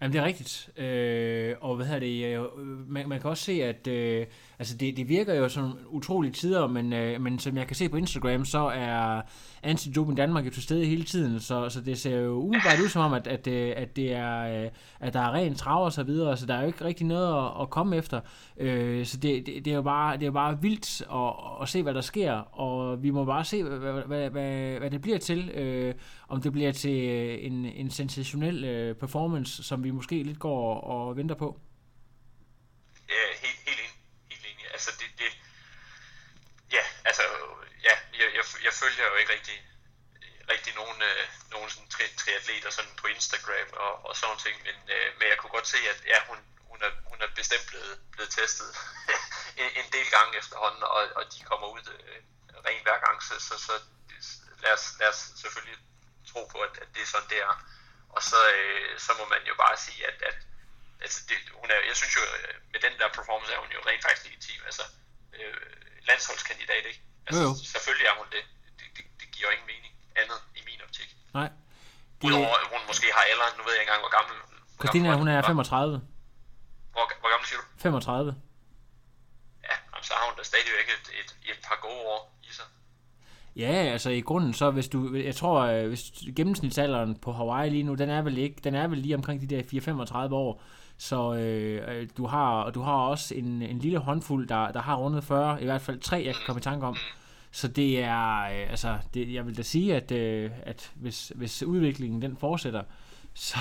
[0.00, 0.78] Jamen, det er rigtigt.
[0.78, 2.24] Øh, og hvad hedder det?
[2.24, 4.26] Øh, man, man kan også se, at øh,
[4.58, 7.88] altså det, det virker jo som utrolige tider, men, øh, men som jeg kan se
[7.88, 9.22] på Instagram, så er
[9.66, 13.02] Anti-Doping Danmark jo til stede hele tiden, så, så det ser jo umiddelbart ud som
[13.02, 16.02] om, at, at, øh, at, det er, øh, at der er ren trav og så
[16.02, 18.20] videre, så der er jo ikke rigtig noget at, at komme efter.
[18.56, 21.68] Øh, så det, det, det, er jo bare, det er jo bare vildt at, at
[21.68, 25.18] se, hvad der sker, og vi må bare se, hvad, hvad, hvad, hvad det bliver
[25.18, 25.50] til.
[25.50, 25.94] Øh,
[26.28, 30.74] om det bliver til øh, en, en sensationel øh, performance, som vi måske lidt går
[30.74, 31.60] og, og venter på.
[33.08, 33.83] Ja, helt, helt
[34.74, 35.30] Altså, det, det,
[36.76, 37.22] ja, altså,
[37.82, 39.58] ja, jeg, jeg, jeg følger jo ikke rigtig,
[40.52, 44.76] rigtig nogen, øh, nogen sådan tri, triatleter sådan på Instagram og, og sådan ting, men,
[44.94, 46.38] øh, men jeg kunne godt se, at ja, hun,
[46.70, 48.70] hun, er, hun er bestemt blevet, blevet testet
[49.62, 52.18] en, en del gange efterhånden, og, og de kommer ud øh,
[52.66, 53.74] rent hver gang, så, så, så
[54.62, 55.78] lad, os, lad os selvfølgelig
[56.30, 57.54] tro på, at, at det er sådan, det er.
[58.08, 60.38] Og så, øh, så må man jo bare sige, at, at
[61.04, 63.80] altså det, hun er, jeg synes jo, øh, med den der performance er hun jo
[63.88, 64.60] rent faktisk legitim.
[64.70, 64.84] Altså,
[65.38, 65.56] øh,
[66.08, 67.02] landsholdskandidat, ikke?
[67.26, 67.72] Altså, jo, jo.
[67.74, 68.42] selvfølgelig er hun det.
[68.78, 69.04] Det, det.
[69.20, 71.08] det giver jo ingen mening andet i min optik.
[71.38, 71.48] Nej.
[72.18, 72.26] Det...
[72.26, 74.34] Udover at hun måske har alderen, nu ved jeg ikke engang, hvor gammel.
[74.76, 75.48] Hvor Christina, gammel hun er var.
[75.52, 76.00] 35.
[76.94, 77.66] Hvor, hvor gammel siger du?
[77.86, 78.34] 35.
[79.68, 79.76] Ja,
[80.08, 82.68] så har hun da stadigvæk et, et, et par gode år i sig.
[83.56, 84.98] Ja, altså i grunden så, hvis du,
[85.28, 86.02] jeg tror, øh, hvis
[86.36, 89.56] gennemsnitsalderen på Hawaii lige nu, den er vel ikke, den er vel lige omkring de
[89.56, 89.62] der
[90.30, 90.62] 4-35 år.
[90.98, 94.96] Så øh, øh, du har, du har også en, en lille håndfuld, der, der har
[94.96, 96.96] rundet 40, i hvert fald tre, jeg kan komme i tanke om.
[97.50, 101.62] Så det er, øh, altså, det, jeg vil da sige, at, øh, at hvis, hvis
[101.62, 102.82] udviklingen den fortsætter,
[103.34, 103.58] så,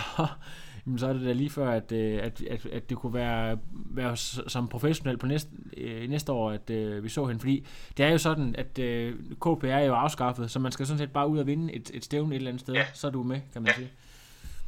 [0.85, 3.57] jamen, så er det da lige før, at, øh, at, at, at det kunne være,
[3.71, 4.17] være
[4.47, 7.39] som professionel på næste, øh, næste år, at øh, vi så hende.
[7.39, 7.65] Fordi
[7.97, 11.11] det er jo sådan, at øh, KPR er jo afskaffet, så man skal sådan set
[11.11, 12.73] bare ud og vinde et, et stævne et eller andet sted.
[12.73, 12.85] Ja.
[12.93, 13.75] Så er du med, kan man Ja.
[13.75, 13.89] sige.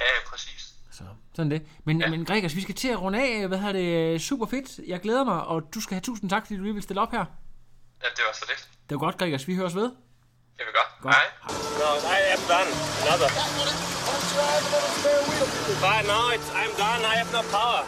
[0.01, 0.64] Ja, præcis.
[0.97, 1.03] Så,
[1.35, 1.61] sådan det.
[1.83, 2.09] Men, ja.
[2.09, 3.47] men Gregers, vi skal til at runde af.
[3.47, 4.21] Hvad har det?
[4.21, 4.79] Super fedt.
[4.87, 7.11] Jeg glæder mig, og du skal have tusind tak, fordi du lige vil stille op
[7.11, 7.25] her.
[8.03, 8.69] Ja, det var så lidt.
[8.89, 9.47] Det var godt, Gregers.
[9.47, 9.91] Vi høres ved.
[10.57, 10.91] Jeg vil godt.
[11.01, 11.15] Godt.
[11.15, 11.25] Hej.
[11.81, 12.71] No, I am done.
[13.03, 13.29] Another.
[15.83, 17.01] But no, it's, I'm done.
[17.11, 17.81] I have no power.